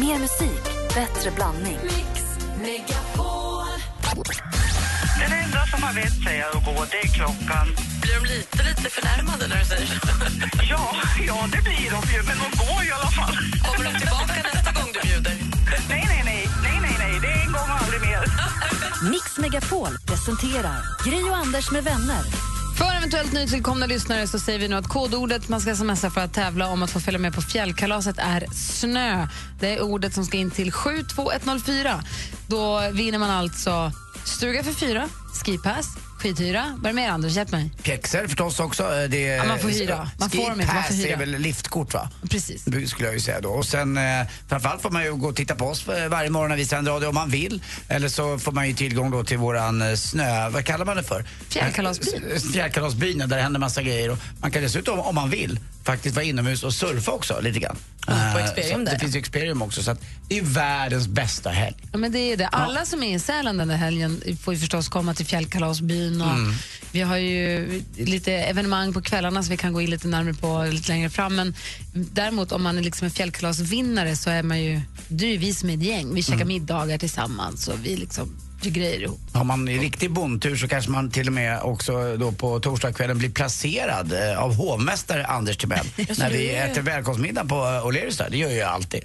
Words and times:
Mer 0.00 0.18
musik, 0.18 0.62
bättre 0.94 1.30
blandning. 1.30 1.78
Den 5.20 5.32
enda 5.44 5.66
som 5.66 5.82
har 5.82 5.92
vett 5.94 6.24
säger 6.24 6.46
att 6.56 6.64
gå, 6.64 6.86
det 6.90 7.00
är 7.08 7.08
klockan. 7.14 7.66
Blir 8.02 8.14
de 8.20 8.26
lite, 8.34 8.62
lite 8.62 8.90
förnärmade 8.90 9.48
när 9.48 9.58
du 9.58 9.64
säger 9.64 9.86
så? 9.86 9.96
Ja, 10.70 10.96
ja, 11.26 11.48
det 11.52 11.62
blir 11.62 11.90
de 11.90 12.00
ju, 12.14 12.22
men 12.28 12.36
de 12.42 12.48
går 12.62 12.84
i 12.88 12.90
alla 12.92 13.10
fall. 13.18 13.36
Kommer 13.66 13.84
de 13.92 13.98
tillbaka 14.00 14.34
nästa 14.54 14.72
gång 14.72 14.90
du 14.94 15.00
bjuder? 15.08 15.34
Nej, 15.88 16.04
nej, 16.08 16.22
nej, 16.24 16.48
nej, 16.62 16.78
nej, 16.82 16.96
nej, 16.98 17.20
det 17.22 17.28
är 17.28 17.40
en 17.46 17.52
gång 17.52 17.68
och 17.72 17.82
aldrig 17.82 18.00
mer. 18.00 18.22
Mix 19.10 19.38
Megapol 19.38 19.92
presenterar 20.06 20.80
Gry 21.04 21.22
och 21.30 21.36
Anders 21.36 21.70
med 21.70 21.84
vänner. 21.84 22.55
För 22.76 22.96
eventuellt 22.96 23.32
nytillkomna 23.32 23.86
lyssnare 23.86 24.26
så 24.26 24.38
säger 24.38 24.58
vi 24.58 24.68
nu 24.68 24.76
att 24.76 24.88
kodordet 24.88 25.48
man 25.48 25.60
ska 25.60 25.76
smsa 25.76 26.10
för 26.10 26.20
att 26.20 26.34
tävla 26.34 26.68
om 26.68 26.82
att 26.82 26.90
få 26.90 27.00
följa 27.00 27.18
med 27.18 27.34
på 27.34 27.40
fjällkalaset 27.40 28.18
är 28.18 28.46
snö. 28.52 29.28
Det 29.60 29.76
är 29.76 29.82
ordet 29.82 30.14
som 30.14 30.24
ska 30.24 30.36
in 30.36 30.50
till 30.50 30.72
72104. 30.72 32.04
Då 32.46 32.90
vinner 32.92 33.18
man 33.18 33.30
alltså 33.30 33.92
stuga 34.24 34.62
för 34.62 34.72
fyra, 34.72 35.08
skipass, 35.44 35.86
skidhyra. 36.18 36.64
Vad 36.76 36.84
är 36.84 36.88
det 36.88 36.92
mer, 37.02 37.08
Anders? 37.10 37.36
Hjälp 37.36 37.50
mig. 37.50 37.70
Pjäxor 37.82 38.26
förstås 38.26 38.60
också. 38.60 39.06
Det, 39.10 39.20
Ja, 39.20 39.44
man 39.44 39.58
får 39.58 39.68
hyra. 39.68 40.10
Man 40.18 40.30
får 40.30 40.50
dem 40.50 40.60
inte, 40.60 40.74
man 40.74 40.84
får 40.84 40.94
hyra. 40.94 41.12
är 41.12 41.16
väl 41.16 41.30
liftkort 41.30 41.94
va? 41.94 42.10
Precis. 42.30 42.64
Det 42.64 42.86
skulle 42.86 43.08
jag 43.08 43.14
ju 43.14 43.20
säga 43.20 43.40
då. 43.40 43.48
Och 43.48 43.64
sen 43.66 43.96
eh, 43.98 44.02
framförallt 44.48 44.82
får 44.82 44.90
man 44.90 45.04
ju 45.04 45.14
gå 45.14 45.28
och 45.28 45.36
titta 45.36 45.54
på 45.54 45.66
oss 45.66 45.88
eh, 45.88 46.08
varje 46.08 46.30
morgon 46.30 46.50
när 46.50 46.56
vi 46.56 46.64
sänder 46.66 46.92
radio 46.92 47.06
om 47.08 47.14
man 47.14 47.30
vill. 47.30 47.62
Eller 47.88 48.08
så 48.08 48.38
får 48.38 48.52
man 48.52 48.68
ju 48.68 48.74
tillgång 48.74 49.10
då 49.10 49.24
till 49.24 49.38
våran 49.38 49.82
eh, 49.82 49.94
snö, 49.94 50.48
vad 50.48 50.64
kallar 50.64 50.84
man 50.84 50.96
det 50.96 51.02
för? 51.02 51.24
Fjällkalasbyn. 51.48 52.24
Eh, 52.34 52.40
Fjällkalasbyn, 52.52 53.18
där 53.18 53.26
det 53.26 53.42
händer 53.42 53.60
massa 53.60 53.82
grejer. 53.82 54.10
Och 54.10 54.18
man 54.40 54.50
kan 54.50 54.62
dessutom 54.62 55.00
om 55.00 55.14
man 55.14 55.30
vill 55.30 55.58
faktiskt 55.86 56.16
vara 56.16 56.24
inomhus 56.24 56.62
och 56.64 56.74
surfa 56.74 57.12
också 57.12 57.40
lite 57.40 57.58
grann. 57.58 57.76
på 58.06 58.12
Eh, 58.12 58.44
Experium 58.44 58.84
där, 58.84 58.92
Det 58.92 58.96
ja. 58.96 58.98
finns 58.98 59.14
ju 59.14 59.18
Experium 59.18 59.62
också 59.62 59.82
så 59.82 59.90
att 59.90 60.00
det 60.28 60.38
är 60.38 60.42
världens 60.42 61.08
bästa 61.08 61.50
helg. 61.50 61.76
Ja, 61.92 61.98
men 61.98 62.12
det 62.12 62.18
är 62.18 62.36
det. 62.36 62.46
Alla 62.48 62.84
som 62.86 63.02
är 63.02 63.16
i 63.16 63.18
Sälen 63.18 63.56
den 63.56 63.68
där 63.68 63.76
helgen 63.76 64.20
får 64.42 64.54
ju 64.54 64.60
förstås 64.60 64.88
komma 64.88 65.14
till 65.14 65.26
fjällkalasbyn. 65.26 66.20
Och 66.20 66.30
Mm. 66.32 66.54
Vi 66.92 67.00
har 67.02 67.16
ju 67.16 67.82
lite 67.96 68.32
evenemang 68.32 68.92
på 68.92 69.02
kvällarna 69.02 69.42
som 69.42 69.50
vi 69.50 69.56
kan 69.56 69.72
gå 69.72 69.80
in 69.80 69.90
lite 69.90 70.08
närmare 70.08 70.34
på 70.34 70.64
lite 70.72 70.88
längre 70.92 71.10
fram. 71.10 71.36
Men 71.36 71.54
däremot 71.92 72.52
om 72.52 72.62
man 72.62 72.78
är 72.78 72.82
liksom 72.82 73.04
en 73.04 73.10
fjällkalasvinnare 73.10 74.16
så 74.16 74.30
är 74.30 74.42
man 74.42 74.62
ju, 74.62 74.80
det 75.08 75.34
är 75.34 75.38
vi 75.38 75.54
som 75.54 75.70
är 75.70 75.74
ett 75.74 75.82
gäng. 75.82 76.14
Vi 76.14 76.22
käkar 76.22 76.34
Mm. 76.36 76.48
middagar 76.48 76.98
tillsammans 76.98 77.68
och 77.68 77.78
vi 77.82 77.96
liksom 77.96 78.36
grejer 78.62 79.02
ihop. 79.02 79.20
Har 79.32 79.44
man 79.44 79.68
riktig 79.68 80.10
bondtur 80.10 80.56
så 80.56 80.68
kanske 80.68 80.90
man 80.90 81.10
till 81.10 81.26
och 81.26 81.32
med 81.32 81.60
också 81.62 82.16
då 82.16 82.32
på 82.32 82.60
torsdagskvällen 82.60 83.18
blir 83.18 83.30
placerad 83.30 84.12
eh, 84.12 84.42
av 84.42 84.54
hovmästare 84.54 85.26
Anders 85.26 85.56
Timell. 85.56 85.86
när 86.18 86.30
vi 86.30 86.54
äter 86.56 86.82
välkomstmiddag 86.82 87.44
på 87.44 87.54
O'Learys 87.54 88.18
där. 88.18 88.30
Det 88.30 88.36
gör 88.36 88.50
jag 88.50 88.68
alltid. 88.68 89.04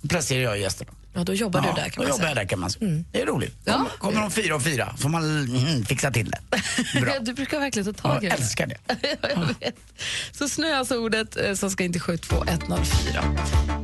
Då 0.00 0.08
placerar 0.08 0.42
jag 0.42 0.58
gästerna. 0.58 0.90
Ja, 1.14 1.24
då 1.24 1.34
jobbar 1.34 1.60
du 1.60 1.66
där 1.66 1.88
kan 1.88 2.02
man 2.02 2.06
jobbar 2.06 2.18
säga. 2.18 2.28
jag 2.28 2.36
där 2.36 2.44
kan 2.44 2.60
man 2.60 2.70
säga. 2.70 3.04
Det 3.12 3.20
är 3.22 3.26
roligt. 3.26 3.56
Ja. 3.64 3.86
Kommer, 3.98 4.20
de 4.20 4.30
fyra 4.30 4.54
och 4.54 4.62
fyra 4.62 4.94
får 4.98 5.08
man 5.08 5.24
mm, 5.46 5.84
fixa 5.84 6.10
till 6.10 6.30
det. 6.30 6.40
Bra. 7.00 7.12
Du 7.20 7.32
brukar 7.34 7.60
verkligen 7.60 7.94
ta 7.94 8.02
tag 8.02 8.24
i 8.24 8.26
Jag 8.26 8.36
det. 8.36 8.42
älskar 8.42 8.66
det. 8.66 8.76
Ja, 9.22 9.28
jag 9.30 9.46
vet. 9.60 9.74
Så 10.32 10.48
snö 10.48 10.76
alltså 10.76 10.96
ordet 10.96 11.36
eh, 11.36 11.54
som 11.54 11.70
ska 11.70 11.84
in 11.84 11.92
till 11.92 12.00
72104. 12.00 13.24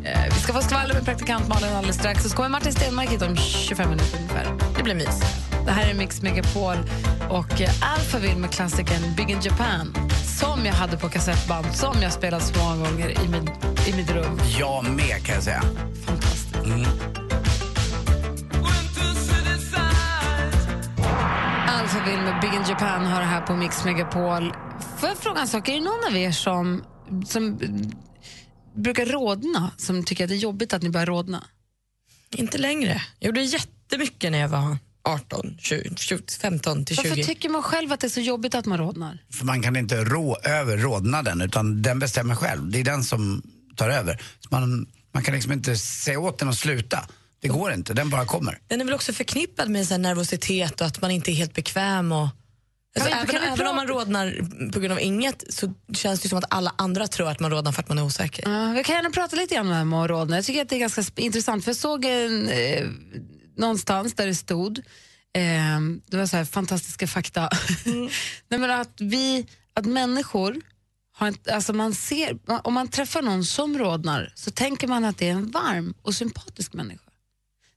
Eh, 0.05 0.35
vi 0.35 0.41
ska 0.41 0.53
få 0.53 0.61
skvaller 0.63 0.95
med 0.95 1.05
praktikant 1.05 1.49
Malin 1.49 1.73
alldeles 1.73 1.97
strax. 1.97 2.23
Så 2.25 2.37
kommer 2.37 2.49
Martin 2.49 2.73
Stenmark 2.73 3.11
hit 3.11 3.23
om 3.23 3.37
25 3.37 3.91
minuter 3.91 4.17
ungefär. 4.19 4.47
Det 4.77 4.83
blir 4.83 4.95
mys. 4.95 5.21
Det 5.67 5.73
här 5.73 5.91
är 5.91 5.95
Mix 5.95 6.23
Megapol 6.23 6.77
och 7.29 7.61
eh, 7.61 7.71
Alphaville 7.95 8.37
med 8.37 8.51
klassikern 8.51 9.15
Big 9.17 9.31
in 9.31 9.41
Japan 9.43 9.95
som 10.41 10.67
jag 10.67 10.75
hade 10.75 10.97
på 10.97 11.09
kassettband, 11.09 11.67
som 11.75 12.03
jag 12.03 12.13
spelat 12.13 12.43
så 12.47 12.59
många 12.65 12.91
gånger 12.91 13.09
i, 13.25 13.29
min, 13.29 13.51
i 13.87 13.93
mitt 13.97 14.11
rum. 14.11 14.41
Jag 14.59 14.85
med 14.85 15.25
kan 15.25 15.35
jag 15.35 15.45
säga. 15.45 15.63
Fantastiskt. 16.07 16.38
Alphaville 21.69 22.23
med 22.23 22.41
Big 22.41 22.55
in 22.55 22.63
Japan 22.69 23.07
har 23.07 23.21
det 23.21 23.27
här 23.27 23.41
på 23.41 23.57
Mix 23.57 23.85
Megapol. 23.85 24.53
Får 24.99 25.09
jag 25.09 25.19
fråga 25.19 25.41
en 25.41 25.49
sak? 25.49 25.69
Är 25.69 25.73
det 25.73 25.81
någon 25.81 26.05
av 26.09 26.17
er 26.17 26.33
som, 26.33 26.85
som 27.27 27.59
brukar 28.75 29.07
rodna, 29.07 29.71
som 29.77 30.05
tycker 30.05 30.25
att 30.25 30.29
det 30.29 30.35
är 30.35 30.37
jobbigt 30.37 30.73
att 30.73 30.83
ni 30.83 30.91
börjar 30.91 31.07
rodna? 31.07 31.45
Inte 32.37 32.59
längre. 32.59 33.03
Jag 33.19 33.27
gjorde 33.27 33.41
jättemycket 33.41 34.33
när 34.33 34.39
jag 34.39 34.49
var 34.49 34.77
18, 35.03 35.57
20, 35.59 35.95
20 35.97 36.23
15 36.41 36.85
till 36.85 36.97
20. 36.97 37.09
Varför 37.09 37.23
tycker 37.23 37.49
man 37.49 37.63
själv 37.63 37.93
att 37.93 38.01
det 38.01 38.07
är 38.07 38.09
så 38.09 38.21
jobbigt 38.21 38.55
att 38.55 38.67
man 38.67 38.79
rodnar? 38.79 39.23
För 39.31 39.45
man 39.45 39.63
kan 39.63 39.77
inte 39.77 40.05
rå 40.05 40.37
över 40.45 40.77
rodnaden 40.77 41.41
utan 41.41 41.83
den 41.83 41.99
bestämmer 41.99 42.35
själv. 42.35 42.71
Det 42.71 42.81
är 42.81 42.85
den 42.85 43.05
som 43.05 43.43
tar 43.77 43.89
över. 43.89 44.23
Så 44.41 44.49
man, 44.51 44.87
man 45.19 45.25
kan 45.25 45.35
liksom 45.35 45.53
inte 45.53 45.77
säga 45.77 46.21
åt 46.21 46.39
den 46.39 46.49
att 46.49 46.57
sluta. 46.59 47.09
Det 47.41 47.49
går 47.49 47.73
inte, 47.73 47.95
den 47.95 48.11
bara 48.11 48.25
kommer. 48.25 48.59
Den 48.67 48.81
är 48.81 48.85
väl 48.85 48.95
också 48.95 49.13
förknippad 49.13 49.69
med 49.71 49.87
så 49.87 49.95
här 49.95 49.99
nervositet 49.99 50.81
och 50.81 50.87
att 50.87 51.01
man 51.01 51.11
inte 51.11 51.31
är 51.31 51.35
helt 51.35 51.55
bekväm. 51.55 52.13
Och, 52.13 52.29
alltså, 52.97 53.11
vi- 53.11 53.13
även 53.13 53.27
kan 53.27 53.43
även 53.43 53.67
om 53.67 53.77
man 53.77 53.87
rodnar 53.89 54.35
på 54.73 54.81
grund 54.81 54.93
av 54.93 55.01
inget 55.01 55.45
så 55.55 55.75
känns 55.95 56.21
det 56.21 56.29
som 56.29 56.39
att 56.39 56.45
alla 56.51 56.75
andra 56.79 57.07
tror 57.09 57.29
att 57.29 57.41
man 57.41 57.51
rodnar 57.51 57.73
för 57.73 57.83
att 57.83 57.89
man 57.89 57.99
är 57.99 58.05
osäker. 58.05 58.73
Vi 58.75 58.85
kan 58.85 58.95
gärna 58.95 59.11
prata 59.11 59.37
lite 59.37 59.55
grann 59.55 59.67
om 59.67 59.71
det 59.71 59.77
här 59.77 59.85
med 59.85 60.03
att 60.03 60.11
rodna. 60.11 60.37
Jag 60.37 60.45
tycker 60.45 60.63
att 60.63 60.69
det 60.69 60.77
är 60.77 60.81
ganska 60.81 61.03
intressant. 61.17 61.65
För 61.65 61.71
jag 61.71 61.77
såg 61.77 62.05
en, 62.05 62.49
eh, 62.49 62.87
någonstans 63.57 64.15
där 64.15 64.27
det 64.27 64.35
stod, 64.35 64.79
eh, 64.79 65.81
det 66.07 66.17
var 66.17 66.27
så 66.27 66.37
här 66.37 66.45
fantastiska 66.45 67.07
fakta, 67.07 67.51
Nej, 68.49 68.61
men 68.61 68.71
att 68.71 69.01
vi, 69.01 69.47
att 69.75 69.87
människor, 69.87 70.57
har 71.19 71.35
alltså 71.53 71.73
man 71.73 71.95
ser, 71.95 72.39
om 72.65 72.75
man 72.75 72.89
träffar 72.89 73.23
någon 73.23 73.45
som 73.45 73.79
rodnar 73.79 74.33
så 74.35 74.51
tänker 74.51 74.87
man 74.87 75.05
att 75.05 75.19
det 75.19 75.29
är 75.29 75.33
en 75.33 75.51
varm 75.51 75.95
och 76.03 76.15
sympatisk 76.15 76.73
människa. 76.73 77.11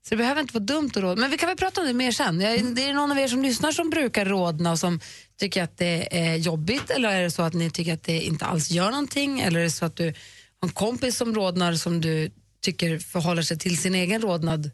Så 0.03 0.09
det 0.09 0.17
behöver 0.17 0.41
inte 0.41 0.53
vara 0.53 0.63
dumt 0.63 0.89
att 0.95 0.97
rådna. 0.97 1.21
Men 1.21 1.31
vi 1.31 1.37
kan 1.37 1.47
väl 1.47 1.57
prata 1.57 1.81
om 1.81 1.87
det 1.87 1.93
mer 1.93 2.11
sen. 2.11 2.41
Jag, 2.41 2.75
det 2.75 2.83
är 2.83 2.93
någon 2.93 3.11
av 3.11 3.19
er 3.19 3.27
som 3.27 3.43
lyssnar 3.43 3.71
som 3.71 3.89
brukar 3.89 4.25
rådna 4.25 4.71
och 4.71 4.79
som 4.79 4.99
tycker 5.39 5.63
att 5.63 5.77
det 5.77 6.17
är 6.19 6.35
jobbigt 6.35 6.89
eller 6.89 7.09
är 7.09 7.21
det 7.21 7.31
så 7.31 7.41
att 7.41 7.53
ni 7.53 7.69
tycker 7.69 7.93
att 7.93 8.03
det 8.03 8.21
inte 8.21 8.45
alls 8.45 8.71
gör 8.71 8.91
någonting 8.91 9.39
eller 9.39 9.59
är 9.59 9.63
det 9.63 9.71
så 9.71 9.85
att 9.85 9.95
du 9.95 10.05
har 10.05 10.67
en 10.67 10.73
kompis 10.73 11.17
som 11.17 11.35
rådnar 11.35 11.73
som 11.73 12.01
du 12.01 12.31
tycker 12.61 12.99
förhåller 12.99 13.41
sig 13.41 13.59
till 13.59 13.77
sin 13.77 13.95
egen 13.95 14.21
rodnad? 14.21 14.71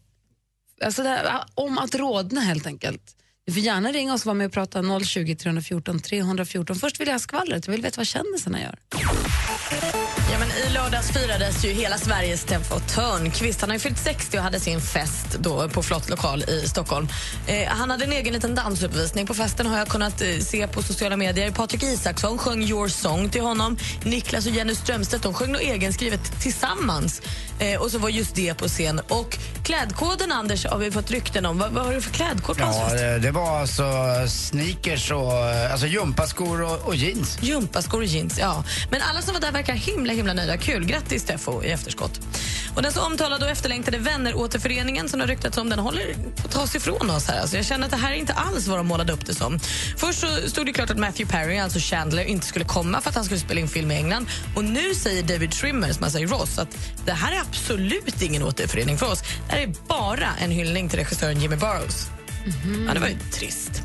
Alltså 0.86 1.04
här, 1.04 1.44
om 1.54 1.78
att 1.78 1.96
rådna 1.96 2.42
helt 2.42 2.68
enkelt. 2.68 3.18
Du 3.48 3.54
får 3.54 3.62
gärna 3.62 3.92
ringa 3.92 4.14
oss 4.14 4.22
och 4.22 4.26
vara 4.26 4.34
med 4.34 4.46
och 4.46 4.54
prata 4.54 5.00
020 5.04 5.36
314 5.36 6.00
314. 6.00 6.76
Först 6.76 7.00
vill 7.00 7.08
jag 7.08 7.14
ha 7.14 7.20
skvallret, 7.20 7.68
jag 7.68 7.72
vill 7.72 7.82
veta 7.82 7.98
vad 7.98 8.08
kändisarna 8.08 8.62
gör. 8.62 8.76
Ja, 10.32 10.40
men 10.40 10.48
I 10.50 10.74
lördags 10.74 11.12
firades 11.12 11.66
ju 11.66 11.70
hela 11.70 11.98
Sveriges 11.98 12.42
Steffo 12.42 12.80
Törnqvist. 12.80 13.62
Han 13.62 13.70
har 13.70 13.76
ju 13.76 13.80
fyllt 13.80 13.98
60 13.98 14.38
och 14.38 14.44
hade 14.44 14.60
sin 14.60 14.82
fest 14.82 15.38
då 15.40 15.70
på 15.70 15.84
Flott 15.84 16.10
lokal 16.10 16.44
i 16.44 16.68
Stockholm. 16.68 17.08
Eh, 17.48 17.68
han 17.68 17.90
hade 17.90 18.04
en 18.04 18.12
egen 18.12 18.34
liten 18.34 18.56
dansuppvisning. 18.56 19.28
På 19.28 19.34
festen 19.34 19.68
har 19.68 19.78
jag 19.78 19.88
kunnat 19.88 20.22
eh, 20.22 20.40
se 20.40 20.68
på 20.68 20.82
sociala 20.82 21.18
medier. 21.18 21.52
Patrik 21.52 21.84
Isaksson 21.84 22.38
sjöng 22.38 22.64
Your 22.64 22.88
song 22.88 23.30
till 23.30 23.42
honom. 23.42 23.78
Niklas 24.04 24.46
och 24.46 24.52
Jenny 24.52 24.76
Strömstedt 24.76 25.24
de 25.24 25.34
sjöng 25.34 25.52
något 25.52 25.62
egenskrivet 25.62 26.42
tillsammans. 26.42 27.22
Eh, 27.60 27.82
och 27.82 27.92
så 27.92 27.98
var 28.00 28.10
just 28.10 28.36
det 28.36 28.54
på 28.54 28.68
scen. 28.68 29.00
Och 29.08 29.38
klädkoden, 29.64 30.32
Anders, 30.32 30.66
har 30.66 30.78
vi 30.78 30.92
fått 30.92 31.12
rykten 31.12 31.46
om. 31.46 31.58
Vad, 31.58 31.72
vad 31.72 31.86
har 31.86 31.94
du 31.94 32.02
för 32.02 32.12
klädkod 32.12 32.58
på 32.58 32.64
hans 32.64 32.76
Ja, 32.78 32.84
fest? 32.90 32.98
det, 32.98 33.20
det 33.20 33.32
var 33.32 33.60
alltså 33.60 33.84
sneakers 34.28 35.12
och 35.12 35.34
alltså 35.72 35.88
gympaskor 35.88 36.62
och, 36.62 36.80
och 36.88 36.96
jeans. 36.96 37.38
Gympaskor 37.42 37.98
och 38.00 38.06
jeans, 38.06 38.38
ja. 38.40 38.64
Men 38.92 39.02
alla 39.02 39.22
som 39.22 39.34
var 39.34 39.42
där 39.42 39.52
verkar 39.52 39.74
himla 39.74 40.14
himla 40.14 40.34
nöjda. 40.34 40.58
Kul, 40.58 40.86
grattis 40.86 41.22
Steffo 41.22 41.64
i 41.64 41.72
efterskott. 41.72 42.20
Och 42.76 42.82
den 42.82 42.92
så 42.92 43.02
omtalade 43.02 43.46
och 43.46 43.52
efterlängtade 43.52 43.98
vänner-återföreningen 43.98 45.10
som 45.10 45.20
det 45.20 45.26
har 45.26 45.30
ryktats 45.30 45.58
om, 45.58 45.70
den 45.70 45.80
håller 45.80 46.14
på 46.36 46.48
att 46.48 46.52
tas 46.52 46.76
ifrån 46.76 47.10
oss 47.10 47.28
här. 47.28 47.42
Alltså 47.42 47.56
jag 47.56 47.66
känner 47.66 47.86
att 47.86 47.92
det 47.92 47.98
här 47.98 48.12
är 48.12 48.16
inte 48.16 48.34
alls 48.34 48.68
vad 48.68 48.80
de 48.80 48.88
målade 48.88 49.14
upp 49.14 49.26
det 49.26 49.36
som. 49.36 49.60
Först 49.98 50.20
så 50.20 50.28
stod 50.50 50.66
det 50.66 50.74
klart 50.74 50.90
att 50.90 50.98
Matthew 50.98 51.38
Perry, 51.38 51.58
alltså 51.60 51.80
Chandler, 51.80 52.24
inte 52.24 52.46
skulle 52.48 52.66
komma 52.66 53.02
för 53.02 53.10
att 53.10 53.16
han 53.16 53.26
skulle 53.26 53.40
spela 53.40 53.60
in 53.60 53.68
film 53.68 53.92
i 53.92 53.96
England. 53.96 54.28
Och 54.56 54.64
nu 54.64 54.96
säger 54.96 55.24
David 55.24 55.54
Schwimmer, 55.54 55.94
som 55.94 56.04
alltså 56.04 56.20
är 56.20 56.28
Ross, 56.28 56.58
att 56.60 56.78
det 57.06 57.12
här 57.12 57.32
är 57.32 57.40
absolut 57.48 58.22
ingen 58.22 58.44
återförening 58.44 58.98
för 58.98 59.12
oss. 59.12 59.22
Det 59.22 59.56
här 59.56 59.62
är 59.62 59.74
bara 59.88 60.30
en 60.40 60.52
hyllning 60.52 60.90
till 60.90 61.00
regissören 61.00 61.42
Jimmy 61.42 61.56
Burrows. 61.56 62.08
Ja, 62.88 62.94
det 62.94 63.00
var 63.00 63.08
ju 63.08 63.18
trist. 63.32 63.82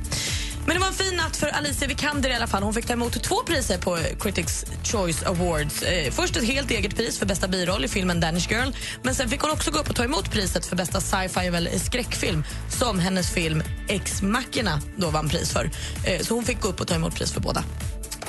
Men 0.67 0.75
det 0.75 0.81
var 0.81 0.87
en 0.87 0.95
fin 0.95 1.17
natt 1.17 1.37
för 1.37 1.47
Alicia 1.49 1.89
Vikander 1.89 2.31
i 2.31 2.35
alla 2.35 2.47
fall. 2.47 2.63
Hon 2.63 2.75
fick 2.75 2.87
ta 2.87 2.93
emot 2.93 3.23
två 3.23 3.43
priser 3.47 3.79
på 3.79 3.97
eh, 3.97 4.03
Critics 4.21 4.65
Choice 4.85 5.23
Awards. 5.23 5.83
Eh, 5.83 6.11
först 6.13 6.37
ett 6.37 6.45
helt 6.45 6.71
eget 6.71 6.97
pris 6.97 7.19
för 7.19 7.27
bästa 7.27 7.49
biroll 7.49 7.85
i 7.85 7.89
filmen 7.89 8.21
Danish 8.21 8.51
Girl. 8.51 8.71
Men 9.03 9.15
sen 9.15 9.29
fick 9.29 9.41
hon 9.41 9.51
också 9.51 9.71
gå 9.71 9.79
upp 9.79 9.91
och 9.91 9.97
ta 9.97 10.05
emot 10.05 10.31
priset 10.31 10.67
för 10.67 10.77
bästa 10.77 11.01
sci-fi 11.01 11.47
eller 11.47 11.79
skräckfilm 11.79 12.45
som 12.69 12.99
hennes 12.99 13.31
film 13.31 13.63
Ex 13.89 14.23
Machina 14.23 14.81
då 14.97 15.11
vann 15.11 15.29
pris 15.29 15.53
för. 15.53 15.71
Eh, 16.07 16.21
så 16.21 16.35
hon 16.35 16.45
fick 16.45 16.61
gå 16.61 16.69
upp 16.69 16.81
och 16.81 16.89
ta 16.89 16.95
emot 16.95 17.15
pris 17.15 17.33
för 17.33 17.41
båda. 17.41 17.65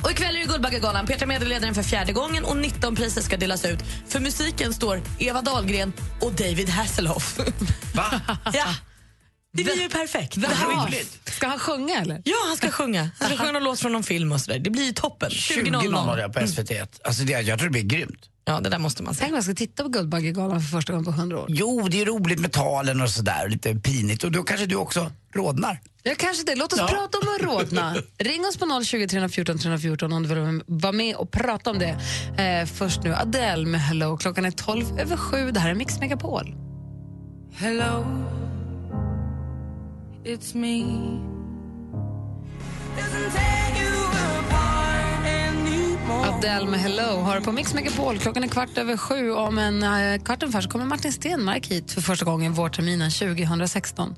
Och 0.04 0.12
ikväll 0.12 0.36
är 0.36 0.40
det 0.40 0.46
Guldbaggegalan. 0.46 1.06
Petra 1.06 1.26
medledaren 1.26 1.76
för 1.76 1.84
fjärde 1.84 2.14
gången 2.14 2.44
och 2.44 2.58
19 2.58 2.96
priser 2.96 3.22
ska 3.22 3.38
delas 3.38 3.66
ut. 3.66 3.80
För 4.08 4.20
musiken 4.20 4.74
står 4.74 5.02
Eva 5.20 5.42
Dahlgren 5.42 5.94
och 6.22 6.34
David 6.34 6.70
Hasselhoff. 6.70 7.40
Va? 7.96 8.22
ja, 8.54 8.76
det 9.54 9.64
blir 9.64 9.82
ju 9.82 9.90
perfekt. 9.90 10.42
Det 10.42 10.48
här 10.48 11.32
Ska 11.32 11.48
han 11.48 11.60
sjunga 11.60 12.02
eller? 12.02 12.22
Ja, 12.26 12.36
han 12.48 12.58
ska 12.58 12.72
sjunga. 12.72 13.10
Han 13.20 13.30
ska 13.30 13.38
sjunga 13.38 13.52
någon 13.52 13.64
låt 13.64 13.80
från 13.80 13.92
någon 13.92 14.04
film 14.04 14.32
och 14.32 14.42
sådär. 14.42 14.60
Det 14.60 14.70
blir 14.70 14.84
ju 14.84 14.92
toppen. 14.94 15.30
20.00 15.30 15.82
20.00. 15.82 16.20
ja, 16.20 16.30
på 16.30 16.40
SVT1. 16.40 16.88
Alltså 17.04 17.24
det, 17.24 17.42
jag 17.42 17.60
tror 17.60 17.70
det 17.70 17.72
blir 17.72 17.98
grymt. 18.00 18.30
Ja, 18.46 18.60
det 18.60 18.70
där 18.70 18.80
måste 18.80 19.04
man 19.04 19.14
Tänk 19.14 19.18
säga. 19.20 19.30
om 19.30 19.36
jag 19.36 19.44
ska 19.44 19.54
titta 19.54 19.84
på 19.84 19.90
Guldbaggegalan 19.90 20.62
för 20.62 20.68
första 20.68 20.94
gången 20.94 21.06
på 21.06 21.12
hundra 21.12 21.40
år. 21.40 21.46
Jo, 21.50 21.88
det 21.92 22.02
är 22.02 22.06
roligt 22.06 22.40
med 22.40 22.52
talen 22.52 23.02
och 23.02 23.10
sådär, 23.10 23.50
lite 23.50 23.76
pinigt. 23.76 24.24
Och 24.24 24.32
då 24.32 24.44
kanske 24.44 24.66
du 24.66 24.76
också 24.76 25.12
rodnar. 25.36 25.80
Ja, 26.04 26.14
kanske 26.18 26.44
det. 26.46 26.56
Låt 26.56 26.74
oss 26.74 26.80
Ja. 26.80 26.88
prata 26.88 27.18
om 27.18 27.28
att 27.36 27.42
rodna. 27.42 27.96
Ring 28.18 28.46
oss 28.46 28.58
på 28.58 28.82
020 28.84 29.08
314 29.08 29.58
314 29.60 30.14
om 30.14 30.24
du 30.24 30.30
vill 30.36 30.62
vara 30.68 30.92
med 30.92 31.16
och 31.16 31.32
prata 31.32 31.70
om 31.72 31.80
det. 31.80 31.98
Eh, 32.44 32.66
först 32.66 33.04
nu 33.04 33.14
Adele 33.16 33.66
med 33.66 33.82
Hello. 33.82 34.18
Klockan 34.18 34.46
är 34.46 34.52
12 34.52 34.86
över 35.00 35.18
7. 35.18 35.52
Det 35.52 35.60
här 35.60 35.70
är 35.70 35.76
Mix 35.76 36.00
Megapol. 36.00 36.56
Hello, 37.56 38.06
it's 40.26 40.58
me. 40.58 40.84
Adele 46.44 46.72
med 46.72 46.80
Hello 46.80 47.12
har 47.28 47.42
på 47.42 47.52
Mix 47.52 47.74
Megapol. 47.74 48.18
Klockan 48.18 48.44
är 48.44 48.48
kvart 48.48 48.78
över 48.78 48.98
sju. 48.98 49.32
Om 49.32 49.58
en 49.58 49.84
eh, 49.84 50.24
kvart 50.26 50.44
ungefär 50.44 50.62
så 50.62 50.70
kommer 50.70 50.86
Martin 50.86 51.12
Stenmark 51.12 51.68
hit 51.68 51.92
för 51.94 52.02
första 52.02 52.26
gången 52.26 52.54
vårterminen 52.54 53.10
2016. 53.12 54.16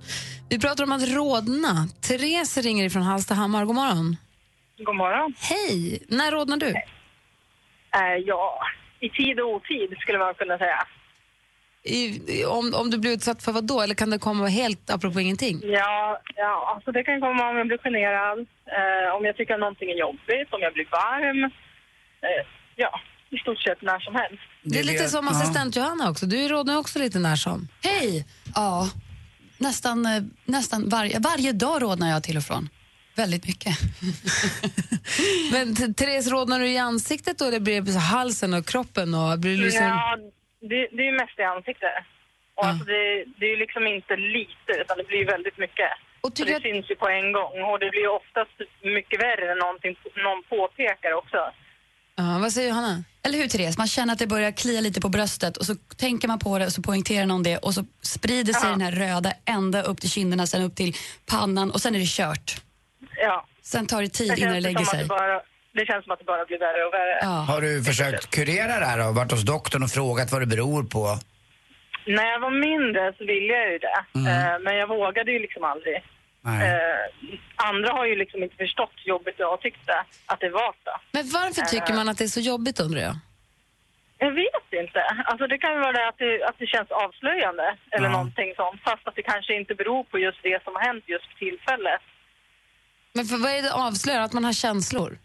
Vi 0.50 0.60
pratar 0.60 0.84
om 0.84 0.92
att 0.92 1.08
rodna. 1.18 1.74
Therese 2.08 2.58
ringer 2.58 2.86
ifrån 2.86 3.02
Hallstahammar. 3.02 3.66
God 3.66 3.76
morgon. 3.76 4.18
God 4.78 4.96
morgon. 4.96 5.34
Hej! 5.52 6.00
När 6.08 6.32
rodnar 6.32 6.58
du? 6.58 6.70
Eh, 7.98 8.18
ja, 8.26 8.60
i 9.00 9.10
tid 9.10 9.40
och 9.40 9.50
otid 9.54 9.90
skulle 10.00 10.18
man 10.18 10.34
kunna 10.34 10.58
säga. 10.58 10.80
I, 11.84 12.46
om, 12.46 12.74
om 12.82 12.90
du 12.90 12.98
blir 12.98 13.12
utsatt 13.12 13.44
för 13.44 13.52
vad 13.52 13.64
då? 13.64 13.82
Eller 13.82 13.96
kan 13.96 14.10
det 14.10 14.20
komma 14.20 14.48
helt 14.48 14.90
apropå 14.90 15.20
ingenting? 15.20 15.60
Ja, 15.64 16.20
ja 16.36 16.74
alltså 16.74 16.92
det 16.92 17.04
kan 17.04 17.22
komma 17.22 17.50
om 17.50 17.58
jag 17.58 17.68
blir 17.68 17.78
generad, 17.78 18.40
eh, 18.78 19.16
om 19.16 19.26
jag 19.26 19.38
tycker 19.38 19.54
att 19.54 19.60
någonting 19.60 19.90
är 19.90 19.96
jobbigt, 19.96 20.54
om 20.54 20.62
jag 20.62 20.74
blir 20.74 20.88
varm. 20.92 21.52
Eh, 22.22 22.46
ja, 22.76 23.00
i 23.30 23.38
stort 23.38 23.60
sett 23.62 23.82
när 23.82 24.00
som 24.00 24.16
helst. 24.16 24.44
Det 24.62 24.80
är 24.80 24.84
lite 24.84 25.08
som 25.10 25.26
ja. 25.26 25.32
assistent 25.32 25.76
Johanna 25.76 26.10
också. 26.10 26.26
Du 26.26 26.48
rodnar 26.48 26.78
också 26.78 27.00
lite 27.00 27.20
när 27.20 27.36
som. 27.36 27.68
Hej! 27.84 28.26
Ja, 28.56 28.90
nästan, 29.58 30.06
eh, 30.06 30.24
nästan 30.46 30.90
varje, 30.90 31.20
varje 31.20 31.52
dag 31.52 31.82
rodnar 31.82 32.10
jag 32.10 32.24
till 32.24 32.38
och 32.38 32.44
från. 32.44 32.70
Väldigt 33.16 33.48
mycket. 33.48 33.76
Men 35.52 35.94
Therese, 35.96 36.28
rodnar 36.32 36.60
du 36.60 36.68
i 36.70 36.78
ansiktet 36.78 37.38
då? 37.40 37.46
Eller 37.46 37.60
blir 37.60 37.82
det 37.82 38.00
halsen 38.00 38.54
och 38.54 38.66
kroppen? 38.68 39.14
Och 39.14 39.40
blir 39.40 39.58
du 39.58 39.64
liksom... 39.64 39.86
Ja, 39.86 40.18
det, 40.62 40.88
det 40.96 41.02
är 41.06 41.12
ju 41.12 41.18
mest 41.18 41.40
i 41.40 41.44
ansiktet. 41.44 41.94
Och 42.56 42.66
Ja. 42.66 42.70
alltså 42.70 42.86
det, 42.86 43.26
det 43.40 43.46
är 43.54 43.58
liksom 43.58 43.88
inte 43.88 44.16
lite, 44.16 44.72
utan 44.82 44.98
det 44.98 45.08
blir 45.12 45.26
väldigt 45.26 45.58
mycket. 45.58 45.92
Och 46.22 46.36
tycker 46.36 46.52
det 46.52 46.58
att- 46.58 46.64
syns 46.64 46.92
ju 46.92 46.96
på 46.96 47.10
en 47.10 47.32
gång. 47.40 47.56
Och 47.70 47.80
det 47.80 47.90
blir 47.96 48.08
oftast 48.20 48.56
mycket 48.98 49.20
värre 49.26 49.46
när 49.50 49.56
någonting, 49.66 49.96
någon 50.28 50.42
påpekar 50.54 51.12
också. 51.22 51.40
Ja, 52.18 52.38
vad 52.42 52.52
säger 52.52 52.70
Johanna? 52.70 53.04
Eller 53.24 53.38
hur 53.38 53.48
Therese? 53.48 53.78
Man 53.78 53.88
känner 53.88 54.14
att 54.14 54.20
det 54.20 54.28
börjar 54.28 54.52
klia 54.52 54.82
lite 54.82 55.02
på 55.02 55.10
bröstet 55.10 55.58
och 55.58 55.66
så 55.66 55.76
tänker 55.98 56.28
man 56.28 56.40
på 56.40 56.60
det 56.60 56.66
och 56.66 56.72
så 56.72 56.82
poängterar 56.82 57.26
någon 57.26 57.44
det 57.44 57.58
och 57.58 57.74
så 57.74 57.86
sprider 58.02 58.54
sig 58.54 58.62
Ja. 58.64 58.70
den 58.70 58.82
här 58.82 58.92
röda 58.92 59.34
ända 59.46 59.82
upp 59.82 60.02
till 60.02 60.10
kinderna, 60.10 60.48
sen 60.48 60.62
upp 60.62 60.76
till 60.76 60.96
pannan 61.26 61.72
och 61.72 61.82
sen 61.82 61.96
är 61.96 62.00
det 62.00 62.06
kört. 62.08 62.62
Ja. 63.18 63.46
Sen 63.62 63.88
tar 63.88 64.02
det 64.02 64.10
tid 64.10 64.32
Det 64.36 64.42
innan 64.42 64.54
det 64.54 64.60
lägger 64.60 64.86
sig. 64.86 65.00
det, 65.00 65.06
bara, 65.06 65.42
det 65.74 65.86
känns 65.86 66.04
som 66.04 66.14
att 66.14 66.20
det 66.20 66.26
bara 66.26 66.46
blir 66.46 66.60
värre 66.60 66.86
och 66.88 66.94
värre. 66.94 67.20
Ja. 67.22 67.28
Har 67.54 67.62
du 67.62 67.84
försökt 67.84 68.30
kurera 68.30 68.80
det 68.80 68.86
här 68.86 69.08
och 69.10 69.16
varit 69.16 69.32
hos 69.32 69.42
doktorn 69.44 69.84
och 69.84 69.90
frågat 69.90 70.32
vad 70.32 70.42
det 70.42 70.46
beror 70.46 70.84
på? 70.84 71.20
När 72.08 72.26
jag 72.32 72.40
var 72.40 72.52
mindre 72.70 73.14
så 73.18 73.26
ville 73.26 73.54
jag 73.54 73.72
ju 73.72 73.78
det. 73.88 73.98
Eh, 74.32 74.60
men 74.64 74.76
jag 74.76 74.88
vågade 74.88 75.32
ju 75.32 75.40
liksom 75.40 75.64
aldrig. 75.64 75.96
Eh, 76.46 77.38
andra 77.56 77.90
har 77.94 78.06
ju 78.06 78.16
liksom 78.16 78.44
inte 78.44 78.56
förstått 78.56 78.92
hur 78.96 79.10
jobbigt 79.10 79.36
jag 79.38 79.62
tyckte 79.62 79.94
att 80.26 80.40
det 80.40 80.50
var. 80.50 80.72
Så. 80.84 80.92
Men 81.12 81.30
varför 81.30 81.62
tycker 81.62 81.94
man 81.94 82.10
att 82.10 82.18
det 82.18 82.24
är 82.24 82.28
så 82.28 82.40
jobbigt 82.40 82.80
undrar 82.80 83.02
jag? 83.02 83.16
Jag 84.18 84.32
vet 84.32 84.68
inte. 84.84 85.02
Alltså 85.26 85.48
det 85.48 85.58
kan 85.58 85.74
ju 85.74 85.80
vara 85.80 85.92
det 85.92 86.08
att 86.08 86.18
det, 86.18 86.44
att 86.44 86.56
det 86.60 86.68
känns 86.68 86.92
avslöjande 86.92 87.76
eller 87.92 88.08
Ja. 88.08 88.12
någonting 88.12 88.54
sånt. 88.56 88.82
Fast 88.84 89.08
att 89.08 89.16
det 89.16 89.22
kanske 89.22 89.54
inte 89.56 89.76
beror 89.76 90.04
på 90.04 90.20
just 90.20 90.44
det 90.44 90.64
som 90.64 90.76
har 90.76 90.82
hänt 90.82 91.04
just 91.08 91.26
för 91.26 91.36
tillfället. 91.46 92.02
Men 93.14 93.26
för 93.26 93.38
vad 93.38 93.52
är 93.52 93.62
det 93.62 93.74
avslöjar? 93.74 94.22
Att 94.22 94.34
man 94.34 94.44
har 94.46 94.54
känslor? 94.54 95.18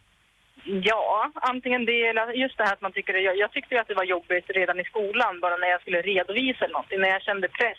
Ja, 0.65 1.31
antingen 1.35 1.85
det 1.85 2.07
eller 2.07 2.33
just 2.33 2.59
det 2.59 2.65
här 2.65 2.73
att 2.73 2.81
man 2.81 2.93
tycker 2.93 3.13
det. 3.13 3.21
Jag, 3.21 3.37
jag 3.39 3.53
tyckte 3.53 3.75
ju 3.75 3.81
att 3.81 3.89
det 3.89 3.95
var 3.95 4.05
jobbigt 4.05 4.45
redan 4.51 4.81
i 4.81 4.85
skolan 4.85 5.41
bara 5.41 5.57
när 5.57 5.69
jag 5.69 5.81
skulle 5.81 6.03
redovisa 6.03 6.65
eller 6.65 6.73
någonting. 6.73 7.01
När 7.01 7.09
jag 7.09 7.23
kände 7.23 7.49
press 7.49 7.79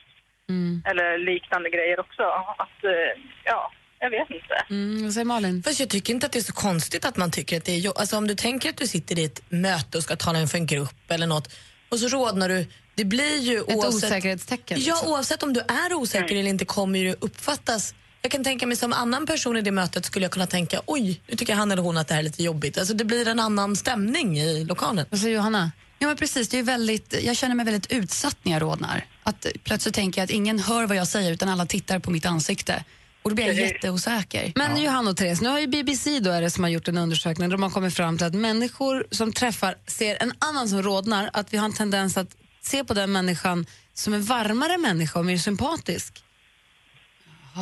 eller 0.89 1.17
liknande 1.33 1.69
grejer 1.69 1.99
också. 1.99 2.23
Att, 2.63 2.83
eh, 2.83 3.11
ja, 3.45 3.71
jag 3.99 4.09
vet 4.09 4.29
inte. 4.29 4.55
Mm, 4.69 5.03
vad 5.03 5.13
säger 5.13 5.25
Malin? 5.25 5.63
Fast 5.63 5.79
jag 5.79 5.89
tycker 5.89 6.13
inte 6.13 6.25
att 6.25 6.31
det 6.31 6.39
är 6.39 6.43
så 6.43 6.53
konstigt 6.53 7.05
att 7.05 7.17
man 7.17 7.31
tycker 7.31 7.57
att 7.57 7.65
det 7.65 7.71
är 7.71 7.99
Alltså 7.99 8.17
om 8.17 8.27
du 8.27 8.35
tänker 8.35 8.69
att 8.69 8.77
du 8.77 8.87
sitter 8.87 9.19
i 9.19 9.23
ett 9.23 9.41
möte 9.49 9.97
och 9.97 10.03
ska 10.03 10.15
tala 10.15 10.41
inför 10.41 10.57
en 10.57 10.65
grupp 10.65 11.11
eller 11.11 11.27
något 11.27 11.53
och 11.89 11.99
så 11.99 12.07
rodnar 12.07 12.49
du. 12.49 12.67
Det 12.95 13.05
blir 13.05 13.37
ju 13.39 13.57
Ett 13.59 13.75
osäkerhetstecken, 13.75 14.79
Ja, 14.81 14.93
liksom. 14.93 15.11
oavsett 15.11 15.43
om 15.43 15.53
du 15.53 15.59
är 15.59 15.93
osäker 15.93 16.35
eller 16.35 16.49
inte 16.49 16.65
kommer 16.65 17.03
det 17.03 17.15
uppfattas 17.19 17.95
jag 18.21 18.31
kan 18.31 18.43
tänka 18.43 18.67
mig 18.67 18.77
som 18.77 18.93
annan 18.93 19.25
person 19.25 19.57
i 19.57 19.61
det 19.61 19.71
mötet 19.71 20.05
skulle 20.05 20.25
jag 20.25 20.31
kunna 20.31 20.47
tänka 20.47 20.81
oj, 20.85 21.21
nu 21.27 21.35
tycker 21.35 21.55
han 21.55 21.71
eller 21.71 21.81
hon 21.81 21.97
att 21.97 22.07
det 22.07 22.13
här 22.13 22.19
är 22.19 22.23
lite 22.23 22.43
jobbigt. 22.43 22.77
Alltså 22.77 22.93
det 22.93 23.05
blir 23.05 23.27
en 23.27 23.39
annan 23.39 23.75
stämning 23.75 24.39
i 24.39 24.63
lokalen. 24.65 25.05
Vad 25.09 25.19
säger 25.19 25.35
Johanna? 25.35 25.71
Ja, 26.01 26.07
men 26.07 26.17
precis. 26.17 26.49
Det 26.49 26.59
är 26.59 26.63
väldigt, 26.63 27.15
jag 27.23 27.37
känner 27.37 27.55
mig 27.55 27.65
väldigt 27.65 27.91
utsatt 27.91 28.37
när 28.43 28.51
jag 28.51 28.61
rodnar. 28.61 29.05
Att 29.23 29.45
plötsligt 29.63 29.95
tänker 29.95 30.21
jag 30.21 30.25
att 30.25 30.31
ingen 30.31 30.59
hör 30.59 30.87
vad 30.87 30.97
jag 30.97 31.07
säger 31.07 31.31
utan 31.31 31.49
alla 31.49 31.65
tittar 31.65 31.99
på 31.99 32.11
mitt 32.11 32.25
ansikte. 32.25 32.83
Och 33.23 33.29
då 33.29 33.35
blir 33.35 33.45
jag 33.45 33.55
jätteosäker. 33.55 34.51
Men 34.55 34.81
Johanna 34.81 35.09
och 35.11 35.17
Therese, 35.17 35.41
nu 35.41 35.49
har 35.49 35.59
ju 35.59 35.67
BBC 35.67 36.19
då 36.19 36.31
är 36.31 36.41
det 36.41 36.49
som 36.49 36.63
har 36.63 36.71
gjort 36.71 36.87
en 36.87 36.97
undersökning 36.97 37.49
där 37.49 37.57
man 37.57 37.71
kommer 37.71 37.89
fram 37.89 38.17
till 38.17 38.27
att 38.27 38.33
människor 38.33 39.07
som 39.11 39.33
träffar 39.33 39.75
ser 39.87 40.23
en 40.23 40.33
annan 40.39 40.69
som 40.69 40.83
rodnar, 40.83 41.29
att 41.33 41.53
vi 41.53 41.57
har 41.57 41.65
en 41.65 41.73
tendens 41.73 42.17
att 42.17 42.35
se 42.61 42.83
på 42.83 42.93
den 42.93 43.11
människan 43.11 43.65
som 43.93 44.13
en 44.13 44.23
varmare 44.23 44.77
människa 44.77 45.19
och 45.19 45.25
mer 45.25 45.37
sympatisk 45.37 46.23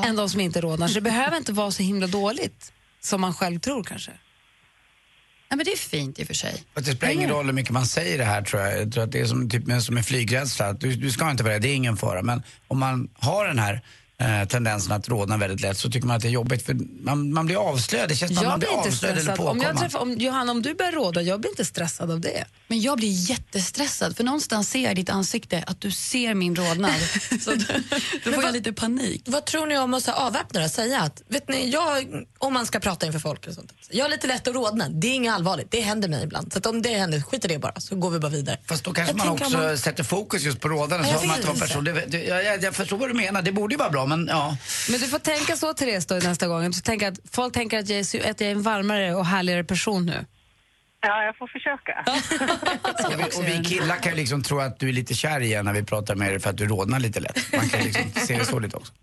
än 0.06 0.16
de 0.16 0.30
som 0.30 0.40
inte 0.40 0.62
rodnar. 0.62 0.88
Så 0.88 0.94
det 0.94 1.02
behöver 1.02 1.38
inte 1.38 1.52
vara 1.52 1.72
så 1.72 1.84
himla 1.84 2.08
dåligt 2.08 2.72
som 3.02 3.22
man 3.22 3.34
själv 3.34 3.60
tror 3.60 3.84
kanske. 3.84 4.12
Ja, 5.50 5.56
men 5.56 5.66
det 5.66 5.72
är 5.72 5.78
fint 5.78 6.19
i 6.19 6.24
och 6.24 6.28
för 6.28 6.34
sig. 6.34 6.63
Att 6.74 6.86
det 6.86 6.92
spelar 6.92 7.13
ingen 7.13 7.30
roll 7.30 7.46
hur 7.46 7.54
mycket 7.54 7.72
man 7.72 7.86
säger 7.86 8.18
det 8.18 8.24
här 8.24 8.42
tror 8.42 8.62
jag. 8.62 8.81
Jag 8.81 8.92
tror 8.94 9.04
att 9.04 9.12
det 9.12 9.19
är 9.19 9.25
som, 9.25 9.50
typ, 9.50 9.81
som 9.81 9.98
en 9.98 10.04
flygrädsla. 10.04 10.66
Att 10.66 10.80
Du, 10.80 10.96
du 10.96 11.12
ska 11.12 11.31
inte 11.31 11.44
vara 11.44 11.54
rädd, 11.54 11.62
det 11.62 11.69
är 11.69 11.75
ingen 11.75 11.98
fara. 11.98 12.22
Men 12.22 12.44
om 12.68 12.80
man 12.80 13.10
har 13.13 13.48
den 13.48 13.60
här 13.60 13.81
eh, 14.18 14.48
tendensen 14.48 14.92
att 14.92 15.10
rodna 15.10 15.38
väldigt 15.38 15.62
lätt 15.62 15.78
så 15.78 15.92
tycker 15.92 16.07
man 16.07 16.16
att 16.16 16.22
det 16.22 16.28
är 16.28 16.31
jobbigt 16.31 16.66
för 16.66 16.78
man, 17.04 17.34
man 17.34 17.46
blir 17.46 17.56
avslöjad. 17.69 18.10
Det 18.10 18.16
känns 18.16 18.38
som 18.38 18.48
man 18.48 18.60
blir 18.60 18.69
avslöjad 18.69 19.18
eller. 19.18 19.42
Om 19.42 19.57
jag 19.57 19.68
påkomma. 19.68 19.80
träffar, 19.80 20.00
om, 20.00 20.13
Johanna, 20.13 20.51
om 20.51 20.62
du 20.62 20.74
börjar 20.74 20.92
råda, 20.92 21.22
jag 21.22 21.40
blir 21.40 21.50
inte 21.52 21.66
stressad 21.66 22.12
av 22.12 22.19
det. 22.22 22.45
Men 22.69 22.81
jag 22.81 22.98
blir 22.98 23.30
jättestressad 23.30 24.18
för 24.18 24.24
någonstans 24.24 24.69
ser 24.69 24.80
jag 24.80 24.92
i 24.92 24.95
ditt 24.95 25.10
ansikte 25.10 25.63
att 25.68 25.81
du 25.81 25.92
ser 25.92 26.33
min 26.33 26.56
rodnad. 26.56 26.94
Så 27.42 27.51
då, 27.56 27.66
då 28.23 28.31
får 28.31 28.44
jag 28.44 28.54
lite 28.54 28.73
panik. 28.73 29.23
Vad 29.26 29.45
tror 29.45 29.66
ni 29.66 29.78
om 29.78 29.94
att 29.94 30.07
avväpna 30.07 30.59
det? 30.59 30.69
Säga 30.69 31.02
att, 31.02 31.21
vet 31.28 31.49
ni, 31.49 31.69
jag, 31.69 32.07
om 32.38 32.54
man 32.54 32.66
ska 32.66 32.80
prata 32.80 33.06
inför 33.06 33.19
folk 33.19 33.47
och 33.47 33.54
sånt. 33.54 33.73
Jag 33.90 34.06
har 34.06 34.09
lite 34.09 34.28
lätt 34.28 34.47
att 34.47 34.56
rodna. 34.56 34.90
Det 34.90 35.07
är 35.07 35.14
inget 35.14 35.33
allvarligt. 35.33 35.71
Det 35.71 35.81
händer 35.81 36.07
mig 36.09 36.23
ibland. 36.23 36.54
Så 36.54 36.59
att 36.59 36.66
om 36.66 36.81
det 36.81 36.90
händer, 36.90 37.21
skit 37.21 37.45
i 37.45 37.47
det 37.47 37.59
bara 37.59 37.80
så 37.80 37.95
går 37.95 38.09
vi 38.09 38.19
bara 38.19 38.31
vidare. 38.31 38.57
Fast 38.66 38.83
då 38.83 38.94
kanske 38.94 39.11
Jag 39.11 39.18
man 39.18 39.30
också 39.30 39.57
man- 39.57 39.78
sätter 39.78 40.04
fokus 40.04 40.44
just 40.44 40.59
på 40.59 40.69
rådandet. 40.69 41.11
Ja, 41.11 41.18
så 41.19 41.26
jag 41.26 41.45
man 41.45 41.56
person. 41.59 41.83
Det, 41.83 42.06
det, 42.07 42.23
jag, 42.23 42.44
jag, 42.45 42.64
jag 42.64 42.76
förstår 42.76 42.97
vad 42.97 43.09
du 43.09 43.14
menar. 43.14 43.42
Det 43.42 43.52
borde 43.52 43.73
ju 43.73 43.78
vara 43.78 43.90
bra 43.90 44.06
men 44.06 44.28
ja. 44.28 44.57
Men 44.90 44.99
du 44.99 45.07
får 45.07 45.19
tänka 45.19 45.57
så 45.57 45.73
Therese 45.73 46.06
då 46.06 46.16
nästa 46.16 46.47
gång. 46.47 46.73
Så 46.73 46.81
tänka 46.81 47.07
att 47.07 47.19
folk 47.31 47.54
tänker 47.54 47.80
att 47.80 47.90
jag, 47.90 47.99
är, 47.99 48.30
att 48.31 48.42
jag 48.42 48.47
är 48.47 48.52
en 48.52 48.61
varmare 48.61 49.16
och 49.16 49.26
härligare 49.26 49.64
person 49.64 50.06
nu. 50.06 50.26
Ja, 51.02 51.24
jag 51.24 51.38
får 51.38 51.48
försöka. 51.48 52.04
Och 53.06 53.20
vi, 53.20 53.24
och 53.24 53.48
vi 53.48 53.64
killar 53.70 53.96
kan 53.96 54.12
ju 54.12 54.18
liksom 54.18 54.44
tro 54.44 54.60
att 54.60 54.80
du 54.80 54.90
är 54.90 54.94
lite 54.94 55.14
kär 55.14 55.40
igen 55.40 55.66
när 55.66 55.74
vi 55.74 55.84
pratar 55.84 56.16
med 56.16 56.32
dig 56.32 56.40
för 56.40 56.50
att 56.50 56.58
du 56.58 56.68
rodnar 56.68 57.00
lite 57.00 57.20
lätt. 57.20 57.54
Man 57.54 57.70
kan 57.70 57.80
liksom 57.80 58.12
se 58.28 58.38
det 58.38 58.46
så 58.46 58.60
lite 58.60 58.78
också. 58.78 58.94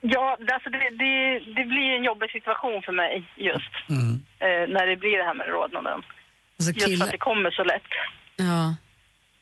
Ja, 0.00 0.38
alltså 0.52 0.70
det, 0.70 0.78
det, 0.78 1.38
det 1.56 1.64
blir 1.64 1.96
en 1.98 2.04
jobbig 2.04 2.30
situation 2.30 2.82
för 2.82 2.92
mig 2.92 3.28
just. 3.36 3.72
Eh, 4.38 4.72
när 4.74 4.86
det 4.86 4.96
blir 4.96 5.18
det 5.18 5.24
här 5.24 5.34
med 5.34 5.46
rodnaden. 5.48 6.02
Alltså 6.58 6.72
Just 6.72 6.98
för 6.98 7.04
att 7.04 7.12
det 7.12 7.18
kommer 7.18 7.50
så 7.50 7.64
lätt. 7.64 7.82
ja. 8.36 8.74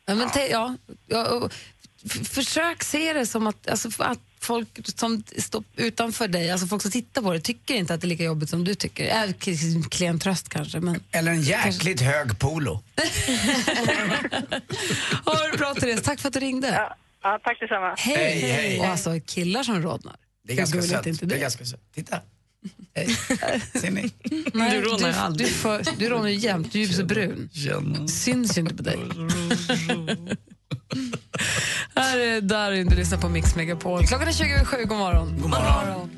Ja, 0.07 0.15
men 0.15 0.29
ja, 0.51 0.77
ja, 1.07 1.49
försök 2.35 2.83
se 2.83 3.13
det 3.13 3.27
som 3.27 3.47
att, 3.47 3.71
alltså, 3.71 4.03
att 4.03 4.19
folk 4.45 4.69
som 4.99 5.23
står 5.39 5.65
utanför 5.77 6.29
dig, 6.29 6.51
alltså 6.51 6.67
folk 6.67 6.83
som 6.83 6.91
tittar 6.91 7.23
på 7.23 7.31
dig, 7.33 7.41
tycker 7.41 7.75
inte 7.75 7.95
att 7.95 8.01
det 8.01 8.07
är 8.07 8.09
lika 8.09 8.25
jobbigt 8.25 8.51
som 8.51 8.65
du 8.65 8.75
tycker. 8.75 9.33
K- 9.33 9.89
klen 9.91 10.19
tröst 10.19 10.49
kanske, 10.49 10.81
men... 10.81 11.01
Eller 11.11 11.33
en 11.33 11.43
jäkligt 11.43 12.01
hög 12.01 12.39
polo. 12.39 12.83
Ha 15.25 15.35
det 15.53 15.59
bra 15.59 15.75
Therese, 15.75 16.03
tack 16.03 16.21
för 16.21 16.29
att 16.29 16.35
du 16.35 16.41
ringde. 16.41 16.69
Ja, 16.69 16.97
ja 17.23 17.41
tack 17.45 17.61
detsamma. 17.61 17.95
Hej! 17.99 18.17
Hej, 18.41 18.53
hej. 18.53 18.81
Och 18.81 18.87
alltså 18.87 19.21
killar 19.27 19.63
som 19.63 19.83
rodnar. 19.83 20.17
Det 20.47 20.53
är 20.53 20.57
ganska 20.57 20.83
sött. 20.83 21.07
inte 21.07 21.25
Det 21.27 21.29
det? 21.31 21.35
är 21.35 21.41
ganska 21.41 21.65
sött. 21.65 21.81
Titta. 21.95 22.21
Hej. 22.95 23.17
Ser 23.81 23.91
ni? 23.91 24.13
Nej, 24.55 24.71
Du 24.71 24.81
rodnar 24.83 25.09
ju 25.09 25.13
du, 25.15 25.19
aldrig. 25.19 25.49
du, 25.49 25.53
får, 25.53 25.83
du 25.99 26.09
rodnar 26.09 26.29
ju 26.29 26.35
jämt, 26.39 26.73
du 26.73 26.83
är 26.83 26.87
så 26.87 27.05
brun. 27.05 27.49
Syns 28.09 28.57
ju 28.59 28.61
inte 28.61 28.75
på 28.75 28.83
dig. 28.83 28.99
Här 31.97 32.19
är 32.19 32.41
Darin, 32.41 32.87
du 32.89 32.97
lyssnar 32.97 33.19
på 33.19 33.29
Mix 33.29 33.57
Megapol. 33.57 34.07
Klockan 34.07 34.29
är 34.29 34.33
27, 34.33 34.77
god 34.85 34.99
morgon. 34.99 35.35
God 35.41 35.51
morgon. 35.51 36.11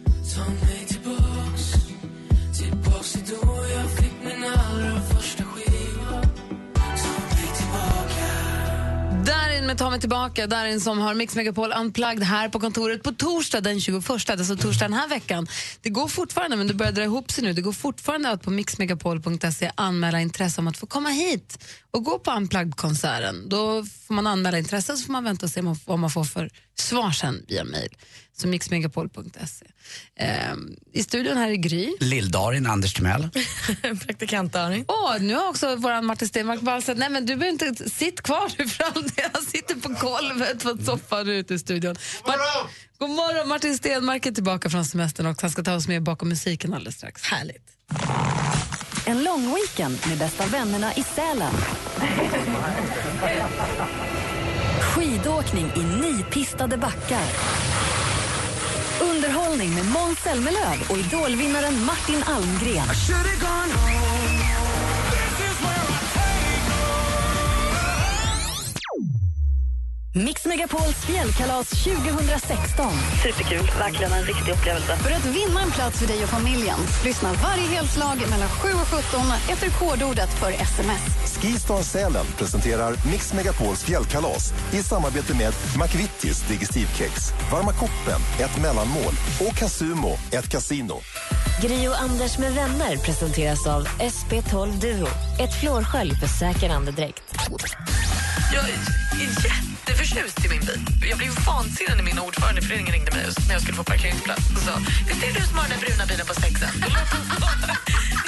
Darin 9.27 9.67
med 9.67 9.79
Ta 9.79 9.91
mig 9.91 10.01
tillbaka. 10.01 10.47
Darin 10.47 10.81
som 10.81 10.99
har 10.99 11.15
Mix 11.15 11.37
Megapol 11.37 11.73
Unplugged 11.73 12.23
här 12.23 12.49
på 12.49 12.61
kontoret 12.61 13.03
på 13.03 13.13
torsdag 13.13 13.61
den 13.61 13.81
21. 13.81 14.11
Alltså 14.11 14.57
torsdag 14.57 14.85
den 14.85 14.93
här 14.93 15.09
veckan. 15.09 15.47
Det 15.83 15.91
går 15.91 16.09
fortfarande, 16.09 16.57
men 16.57 16.67
det 16.67 16.75
börjar 16.75 16.93
dra 16.93 17.03
ihop 17.05 17.33
sig 17.33 17.45
nu. 17.45 17.53
Det 17.53 17.61
går 17.61 17.73
fortfarande 17.73 18.31
att 18.31 18.43
på 18.43 18.51
mixmegapol.se 18.51 19.71
anmäla 19.75 20.21
intresse 20.21 20.61
om 20.61 20.69
att 20.69 20.77
få 20.77 20.87
komma 20.87 21.09
hit 21.09 21.59
och 21.91 22.05
gå 22.05 22.19
på 22.19 22.31
Unplugged-konserten. 22.31 23.49
Då 23.49 23.85
får 24.07 24.15
man 24.15 24.27
anmäla 24.27 24.59
intresse 24.59 24.97
så 24.97 25.05
får 25.05 25.13
man 25.13 25.25
vänta 25.25 25.47
och 25.47 25.51
se 25.51 25.61
vad 25.85 25.99
man 25.99 26.11
får 26.11 26.25
för 26.25 26.51
svar 26.81 27.11
sen 27.11 27.45
via 27.49 27.65
mejl. 27.65 27.97
Så 28.39 28.49
mixmegapol.se. 28.49 29.67
Ehm, 30.17 30.77
I 30.93 31.03
studion 31.03 31.37
här 31.37 31.49
är 31.51 31.55
Gry. 31.55 31.97
Lill-Darin, 32.01 32.67
Anders 32.67 32.95
Timell. 32.95 33.29
Praktikant 34.07 34.53
Darin. 34.53 34.85
Åh, 34.89 35.17
nu 35.21 35.35
har 35.35 35.49
också 35.49 35.77
vår 35.77 36.03
Martin 36.03 36.29
Stenmark 36.29 36.61
bara 36.61 36.81
sagt 36.81 36.99
nej 36.99 37.11
men 37.11 37.27
du 37.27 37.37
behöver 37.37 37.67
inte, 37.69 37.91
sitt 37.91 38.23
kvar 38.23 38.53
nu 38.59 38.69
för 38.69 38.85
all 38.85 39.03
del. 39.03 39.31
Han 39.33 39.43
sitter 39.43 39.75
på 39.75 39.89
golvet 39.89 40.63
på 40.63 40.79
soffan 40.85 41.29
ute 41.29 41.55
i 41.55 41.59
studion. 41.59 41.97
Mart- 42.27 42.71
God 42.99 43.11
morgon, 43.11 43.49
Martin 43.49 43.77
Stenmark 43.79 44.27
är 44.27 44.33
tillbaka 44.33 44.71
från 44.71 44.85
semestern 44.85 45.27
och 45.27 45.43
han 45.43 45.51
ska 45.51 45.63
ta 45.63 45.75
oss 45.75 45.89
med 45.89 46.03
bakom 46.03 46.29
musiken 46.29 46.75
alldeles 46.75 46.95
strax. 46.97 47.23
Härligt. 47.23 47.63
En 49.07 49.25
lång 49.25 49.55
weekend 49.55 49.99
med 50.09 50.19
bästa 50.19 50.47
vännerna 50.47 50.95
i 50.95 51.03
Sälen. 51.03 51.53
Skidåkning 55.27 55.67
i 55.77 55.83
nypistade 56.01 56.77
backar. 56.77 57.27
Underhållning 59.01 59.75
med 59.75 59.85
Måns 59.87 60.19
Zelmerlöw 60.19 60.79
och 60.91 60.99
idolvinnaren 60.99 61.85
Martin 61.85 62.23
Almgren. 62.27 62.89
Mix 70.25 70.47
Megapols 70.47 71.05
fjällkalas 71.05 71.71
2016. 71.71 72.93
Superkul, 73.23 73.71
verkligen 73.79 74.13
en 74.13 74.25
riktig 74.25 74.53
upplevelse. 74.53 74.97
För 74.97 75.11
att 75.11 75.27
vinna 75.27 75.63
en 75.63 75.71
plats 75.71 75.99
för 75.99 76.07
dig 76.07 76.23
och 76.23 76.29
familjen, 76.29 76.79
lyssna 77.05 77.33
varje 77.33 77.69
helslag 77.69 78.17
mellan 78.31 78.49
7 78.49 78.69
och 78.69 78.89
17 78.89 79.21
efter 79.51 79.71
kodordet 79.71 80.31
för 80.41 80.51
sms. 80.51 81.39
Skistar 81.43 81.83
Sälen 81.83 82.27
presenterar 82.39 82.95
Mix 83.11 83.33
Megapols 83.33 83.85
fjällkalas 83.85 84.53
i 84.73 84.83
samarbete 84.83 85.35
med 85.35 85.53
McVittys 85.83 86.49
Digestivkex, 86.49 87.13
Varma 87.53 87.73
koppen, 87.73 88.21
ett 88.39 88.63
mellanmål 88.63 89.15
och 89.41 89.57
Casumo, 89.57 90.13
ett 90.33 90.49
kasino. 90.49 91.01
Gri 91.63 91.89
och 91.89 92.01
Anders 92.01 92.39
med 92.39 92.55
vänner 92.55 92.97
presenteras 92.97 93.67
av 93.67 93.87
SP12 93.87 94.81
Duo. 94.81 95.09
Ett 95.41 95.61
flårskölj 95.61 96.15
för 96.15 96.27
säker 96.27 96.71
andedräkt. 96.71 97.23
Jag 98.55 98.65
är 98.65 99.66
jätteförtjust 99.89 100.45
i 100.45 100.49
min 100.49 100.61
bil. 100.61 100.81
Jag 101.11 101.19
blev 101.19 101.33
vansinnig 101.47 101.97
när 101.97 102.05
min 102.05 102.19
ordförande 102.19 102.61
i 102.61 102.65
föreningen 102.65 102.93
ringde 102.93 103.11
mig 103.11 103.25
just 103.25 103.47
när 103.47 103.55
jag 103.55 103.63
skulle 103.63 103.77
få 103.77 103.85
parkeringsplats 103.85 104.51
och 104.57 104.63
sa 104.67 104.75
Visst 105.09 105.23
är 105.23 105.27
det 105.27 105.41
du 105.41 105.47
som 105.47 105.59
har 105.59 105.69
den 105.69 105.81
bruna 105.81 106.07
bilen 106.07 106.27
på 106.27 106.35
sexen? 106.35 106.69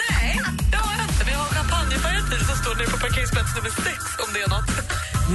Nej, 0.03 0.41
det 0.71 0.77
har 0.77 0.93
jag 0.99 1.07
inte. 1.09 1.25
Vi 1.31 1.33
har 1.41 1.45
champagnefärgad 1.59 2.31
bil 2.31 2.45
som 2.51 2.57
står 2.63 2.75
nere 2.75 2.87
på 2.95 2.99
parkeringsplats 2.99 3.55
nummer 3.57 3.71
sex 3.71 4.01
om 4.25 4.29
det 4.35 4.41
är 4.47 4.49
något. 4.49 4.71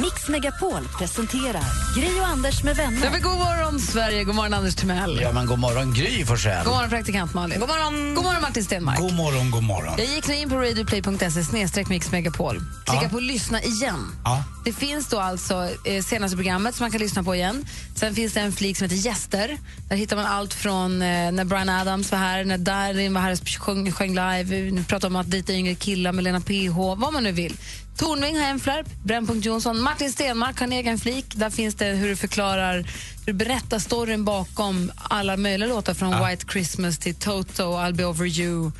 Mix 0.02 0.28
Megapol 0.30 0.88
presenterar 0.98 1.64
Gri 1.96 2.20
och 2.22 2.28
Anders 2.28 2.64
med 2.64 2.78
Ja, 2.78 2.84
vänner. 2.84 3.10
men 3.12 3.22
god 3.22 3.38
morgon, 3.38 3.80
Sverige. 3.80 4.24
God 4.24 4.36
morgon, 4.36 4.54
Anders 4.54 4.76
Timell. 4.76 5.20
Ja, 5.22 5.32
men 5.32 5.46
god 5.46 5.60
morgon 5.60 5.94
Gry 5.94 6.26
Forssell. 6.26 6.64
God 6.66 6.74
morgon, 6.74 6.90
praktikant 6.90 7.34
Malin. 7.34 7.60
God 7.60 7.70
morgon, 7.70 8.16
god 8.16 8.24
morgon 8.24 8.42
Martin 8.42 8.64
Stenmark. 8.64 9.00
God 9.00 9.14
morgon, 9.14 9.52
god 9.52 9.64
morgon. 9.64 9.94
Jag 9.98 10.08
gick 10.08 10.28
nu 10.28 10.36
in 10.36 10.50
på 10.50 10.56
radioplay.se 10.58 11.44
snedstreck 11.44 11.88
Mix 11.90 12.12
Megapol. 12.12 12.56
Klicka 12.86 13.04
Ja. 13.04 13.10
på 13.10 13.20
lyssna 13.20 13.62
igen. 13.62 14.12
Ja. 14.24 14.44
Det 14.66 14.74
finns 14.74 15.08
då 15.08 15.20
alltså 15.20 15.70
eh, 15.86 16.04
senaste 16.04 16.38
programmet 16.38 16.76
som 16.76 16.84
man 16.84 16.92
kan 16.92 17.02
lyssna 17.02 17.24
på 17.24 17.36
igen. 17.36 17.66
Sen 17.96 18.16
finns 18.16 18.34
det 18.34 18.40
en 18.40 18.52
flik 18.54 18.78
som 18.78 18.86
heter 18.86 18.98
Gäster. 18.98 19.58
Där 19.90 19.96
hittar 19.96 20.16
man 20.16 20.26
allt 20.26 20.54
från 20.54 21.02
eh, 21.02 21.32
när 21.32 21.46
Brian 21.46 21.70
Adams 21.70 22.12
var 22.12 22.20
här, 22.20 22.44
när 22.46 22.58
Darin 22.58 23.14
var 23.14 23.22
här 23.22 23.32
och 23.32 23.50
sjöng, 23.60 23.92
sjöng 23.92 24.10
live, 24.10 24.72
nu 24.72 24.84
pratar 24.84 25.08
om 25.08 25.16
att 25.16 25.32
dejta 25.32 25.54
yngre 25.54 25.76
killar 25.76 26.12
med 26.12 26.24
Lena 26.24 26.42
PH, 26.42 26.76
vad 26.78 27.14
man 27.14 27.24
nu 27.24 27.32
vill. 27.32 27.58
Tornving 27.98 28.40
har 28.40 28.46
en 28.48 28.60
flärp, 28.60 28.88
Brännpunkt 29.04 29.46
Jonsson, 29.46 29.82
Martin 29.82 30.12
Stenmark 30.12 30.60
har 30.60 30.68
en 30.68 30.74
egen 30.74 30.98
flik. 30.98 31.26
Där 31.36 31.50
finns 31.50 31.76
det 31.76 31.86
hur 31.86 32.10
du 32.10 32.16
förklarar, 32.16 32.78
hur 32.78 33.26
du 33.26 33.34
berättar 33.34 33.80
storyn 33.80 34.26
bakom 34.26 34.92
alla 34.96 35.38
möjliga 35.38 35.70
låtar 35.70 35.94
från 35.94 36.28
White 36.28 36.46
Christmas 36.52 36.98
till 36.98 37.16
Toto, 37.16 37.64
I'll 37.64 37.94
be 37.94 38.06
over 38.06 38.26
you, 38.40 38.72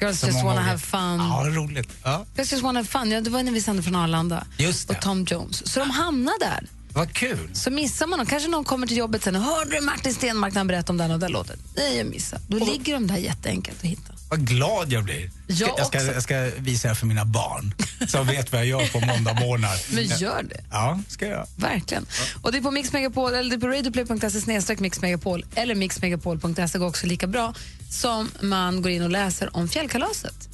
Girls 0.00 0.24
just 0.24 0.44
wanna 0.44 0.60
have 0.60 0.78
fun. 0.78 1.18
Ja, 1.18 1.44
roligt. 1.48 1.88
Ja. 2.04 2.26
Girls 2.36 2.52
just 2.52 2.64
wanna 2.64 2.78
have 2.78 2.88
fun, 2.88 3.10
ja, 3.10 3.20
det 3.20 3.30
var 3.30 3.42
när 3.42 3.52
vi 3.52 3.60
sände 3.60 3.82
från 3.82 3.94
Arlanda. 3.94 4.46
Just 4.58 4.88
det. 4.88 4.94
Och 4.94 5.02
Tom 5.02 5.24
Jones. 5.24 5.72
Så 5.72 5.80
de 5.80 5.90
hamnar 5.90 6.34
där. 6.40 6.66
Vad 6.92 7.12
kul. 7.12 7.50
Så 7.52 7.70
missar 7.70 8.06
man 8.06 8.18
dem. 8.18 8.26
Kanske 8.26 8.48
någon 8.48 8.64
kommer 8.64 8.86
till 8.86 8.96
jobbet 8.96 9.24
sen 9.24 9.36
och 9.36 9.42
hörde 9.42 9.70
du 9.70 9.80
Martin 9.80 10.14
Stenmark 10.14 10.54
när 10.54 10.60
han 10.60 10.66
berättade 10.66 10.90
om 10.92 10.96
den 10.96 11.10
och 11.10 11.18
den 11.18 11.32
låten? 11.32 11.58
Nej, 11.76 11.96
jag 11.96 12.06
missade. 12.06 12.42
Då 12.48 12.58
ligger 12.58 12.94
de 12.94 13.06
där 13.06 13.16
jätteenkelt 13.16 13.78
att 13.78 13.84
hitta. 13.84 14.12
Vad 14.30 14.46
glad 14.46 14.92
jag 14.92 15.04
blir. 15.04 15.30
Jag 15.46 15.70
jag, 15.78 15.86
ska, 15.86 16.02
jag 16.02 16.22
ska 16.22 16.50
visa 16.58 16.88
det 16.88 16.94
för 16.94 17.06
mina 17.06 17.24
barn 17.24 17.74
som 18.08 18.26
vet 18.26 18.52
vad 18.52 18.60
jag 18.60 18.68
gör 18.68 18.86
på 18.92 19.00
måndagmorgnar. 19.00 19.76
Men 19.94 20.04
gör 20.04 20.42
det. 20.42 20.64
Ja, 20.70 21.00
ska 21.08 21.26
jag. 21.26 21.46
Verkligen. 21.56 22.06
Och 22.42 22.52
det 22.52 22.58
är 22.58 22.62
på 22.62 22.70
Mix 22.70 22.92
Megapol, 22.92 23.34
eller 23.34 23.50
det 23.50 23.56
är 23.56 23.60
på 23.60 23.68
radioplay.se 23.68 24.40
snedstreck 24.40 24.80
Mix 24.80 25.00
Megapol 25.00 25.44
eller 25.54 25.74
mixmegapol.se 25.74 26.78
går 26.78 26.86
också 26.86 27.06
lika 27.06 27.26
bra 27.26 27.54
som 27.90 28.30
man 28.40 28.82
går 28.82 28.90
in 28.90 29.02
och 29.02 29.10
läser 29.10 29.56
om 29.56 29.68
fjällkalaset. 29.68 30.48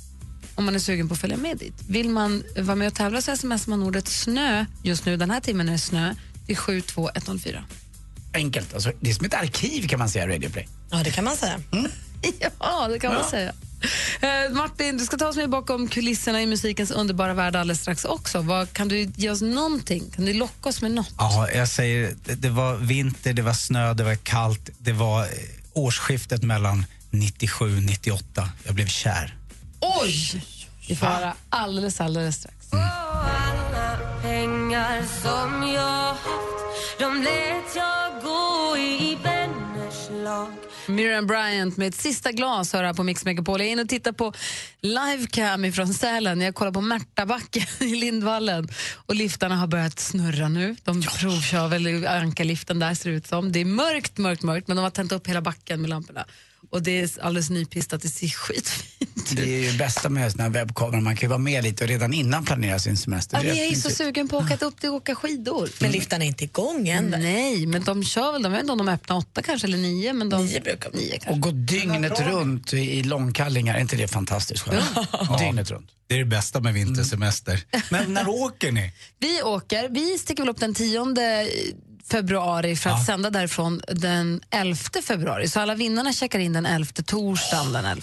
Om 0.54 0.64
man 0.64 0.74
är 0.74 0.78
sugen 0.78 1.08
på 1.08 1.14
att 1.14 1.20
följa 1.20 1.36
med 1.36 1.56
dit. 1.56 1.74
Vill 1.88 2.08
man 2.08 2.44
vara 2.58 2.76
med 2.76 2.88
och 2.88 2.94
tävla 2.94 3.22
så 3.22 3.36
smsar 3.36 3.70
man 3.70 3.82
ordet 3.82 4.08
snö. 4.08 4.66
Just 4.82 5.06
nu 5.06 5.16
den 5.16 5.30
här 5.30 5.40
timmen 5.40 5.68
är 5.68 5.72
det 5.72 5.78
snö. 5.78 6.14
Det 6.46 6.52
är 6.52 6.56
72104. 6.56 7.64
Enkelt. 8.34 8.74
Alltså, 8.74 8.92
det 9.00 9.10
är 9.10 9.14
som 9.14 9.26
ett 9.26 9.34
arkiv 9.34 9.88
kan 9.88 9.98
man 9.98 10.08
säga, 10.08 10.28
Radio 10.28 10.50
Play. 10.50 10.68
Ja, 10.90 11.00
det 11.04 11.10
kan 11.10 11.24
man 11.24 11.36
säga. 11.36 11.60
Ja, 12.60 12.88
det 12.88 12.98
kan 12.98 13.14
man 13.14 13.24
säga. 13.24 13.52
Eh, 14.20 14.52
Martin, 14.52 14.96
du 14.98 15.04
ska 15.04 15.16
ta 15.16 15.28
oss 15.28 15.36
med 15.36 15.50
bakom 15.50 15.88
kulisserna 15.88 16.42
i 16.42 16.46
musikens 16.46 16.90
underbara 16.90 17.34
värld 17.34 17.56
alldeles 17.56 17.80
strax 17.80 18.04
också. 18.04 18.40
Vad, 18.40 18.72
kan 18.72 18.88
du 18.88 19.12
ge 19.16 19.30
oss 19.30 19.42
någonting? 19.42 20.10
Kan 20.10 20.24
du 20.24 20.32
locka 20.32 20.68
oss 20.68 20.82
med 20.82 20.90
något? 20.90 21.14
Ja, 21.18 21.50
jag 21.50 21.68
säger, 21.68 22.14
det, 22.24 22.34
det 22.34 22.48
var 22.48 22.76
vinter, 22.76 23.32
det 23.32 23.42
var 23.42 23.52
snö, 23.52 23.94
det 23.94 24.04
var 24.04 24.14
kallt. 24.14 24.70
Det 24.78 24.92
var 24.92 25.22
eh, 25.22 25.28
årsskiftet 25.72 26.42
mellan 26.42 26.86
97 27.10 27.80
98. 27.80 28.48
Jag 28.64 28.74
blev 28.74 28.86
kär. 28.86 29.36
Oj! 29.80 30.44
Vi 30.88 30.96
får 30.96 31.06
höra 31.06 31.34
alldeles, 31.50 32.00
alldeles 32.00 32.36
strax. 32.36 32.56
Alla 32.72 33.98
pengar 34.22 35.02
som 35.22 35.72
jag 35.74 36.08
haft 36.08 36.56
De 36.98 37.22
lät 37.22 37.76
jag 37.76 38.22
gå 38.22 38.76
i 38.76 39.16
lag 40.26 40.52
Miriam 40.88 41.26
Bryant 41.26 41.76
med 41.76 41.88
ett 41.88 41.94
sista 41.94 42.32
glas 42.32 42.72
hör 42.72 42.84
här 42.84 42.94
på 42.94 43.02
Mix 43.02 43.24
Megapol. 43.24 43.60
Jag 43.60 43.68
är 43.68 43.72
inne 43.72 43.82
och 43.82 43.88
tittar 43.88 44.12
på 44.12 44.32
livecam 44.80 45.72
från 45.72 45.94
Sälen. 45.94 46.40
Jag 46.40 46.54
kollar 46.54 46.72
på 46.72 46.80
Märtabacken 46.80 47.66
i 47.80 47.96
Lindvallen. 47.96 48.68
Och 48.94 49.14
liftarna 49.14 49.56
har 49.56 49.66
börjat 49.66 49.98
snurra 49.98 50.48
nu. 50.48 50.76
De 50.84 51.02
provkör 51.02 51.68
väl 51.68 52.06
ankarliften 52.06 52.78
där 52.78 52.94
ser 52.94 53.10
det 53.10 53.16
ut 53.16 53.26
som. 53.26 53.52
Det 53.52 53.60
är 53.60 53.64
mörkt, 53.64 54.18
mörkt, 54.18 54.42
mörkt 54.42 54.68
men 54.68 54.76
de 54.76 54.82
har 54.82 54.90
tänt 54.90 55.12
upp 55.12 55.26
hela 55.26 55.40
backen 55.40 55.80
med 55.80 55.90
lamporna. 55.90 56.24
Och 56.76 56.82
det 56.82 57.00
är 57.00 57.10
alldeles 57.22 57.50
nypistat, 57.50 58.02
det 58.02 58.08
ser 58.08 58.28
skitfint 58.28 59.06
ut. 59.30 59.36
Det 59.36 59.42
är 59.42 59.72
ju 59.72 59.78
bästa 59.78 60.08
med 60.08 60.32
såna 60.32 60.44
här 60.44 60.50
webbkameror. 60.50 61.00
Man 61.00 61.16
kan 61.16 61.26
ju 61.26 61.28
vara 61.28 61.38
med 61.38 61.64
lite 61.64 61.84
och 61.84 61.88
redan 61.88 62.12
innan 62.12 62.44
planera 62.44 62.78
sin 62.78 62.96
semester. 62.96 63.44
Ja, 63.44 63.54
jag 63.54 63.66
är 63.66 63.74
så 63.74 63.90
sugen 63.90 64.28
på 64.28 64.38
att 64.38 64.44
åka 64.52 64.64
upp 64.64 64.80
till 64.80 64.90
åka 64.90 65.14
skidor. 65.14 65.68
Men 65.80 65.90
liftarna 65.90 66.24
är 66.24 66.28
inte 66.28 66.44
igång 66.44 66.88
än. 66.88 67.14
Nej, 67.18 67.66
men 67.66 67.84
de 67.84 68.04
kör 68.04 68.32
väl, 68.32 68.42
de 68.42 68.52
vet 68.52 68.60
inte 68.60 68.72
om 68.72 68.78
de 68.78 68.88
öppnar 68.88 69.16
åtta 69.16 69.42
kanske 69.42 69.66
eller 69.66 69.78
nio. 69.78 70.12
Men 70.12 70.28
de, 70.28 70.46
Nio 70.46 70.60
brukar 70.60 70.90
nio 70.92 71.10
kanske. 71.10 71.30
Och 71.30 71.40
gå 71.40 71.50
dygnet 71.50 72.20
runt 72.20 72.72
i 72.72 73.02
långkallingar, 73.02 73.74
är 73.74 73.80
inte 73.80 73.96
det 73.96 74.08
fantastiskt 74.08 74.62
skönt? 74.62 75.38
Dygnet 75.38 75.70
runt. 75.70 75.90
Det 76.08 76.14
är 76.14 76.18
det 76.18 76.24
bästa 76.24 76.60
med 76.60 76.74
vintersemester. 76.74 77.60
Men 77.90 78.14
när 78.14 78.28
åker 78.42 78.72
ni? 78.72 78.92
Vi 79.18 79.42
åker, 79.42 79.88
vi 79.88 80.18
sticker 80.18 80.42
väl 80.42 80.50
upp 80.50 80.60
den 80.60 80.74
10 80.74 81.14
februari 82.10 82.76
för 82.76 82.90
att 82.90 83.06
sända 83.06 83.30
därifrån 83.30 83.80
den 83.88 84.40
11 84.50 84.78
februari. 85.02 85.48
Så 85.48 85.60
alla 85.60 85.74
vinnarna 85.74 86.12
checkar 86.12 86.38
in 86.38 86.52
den 86.52 86.66
11, 86.66 86.90
torsdagen 87.06 87.72
den 87.72 87.84
11. 87.84 88.02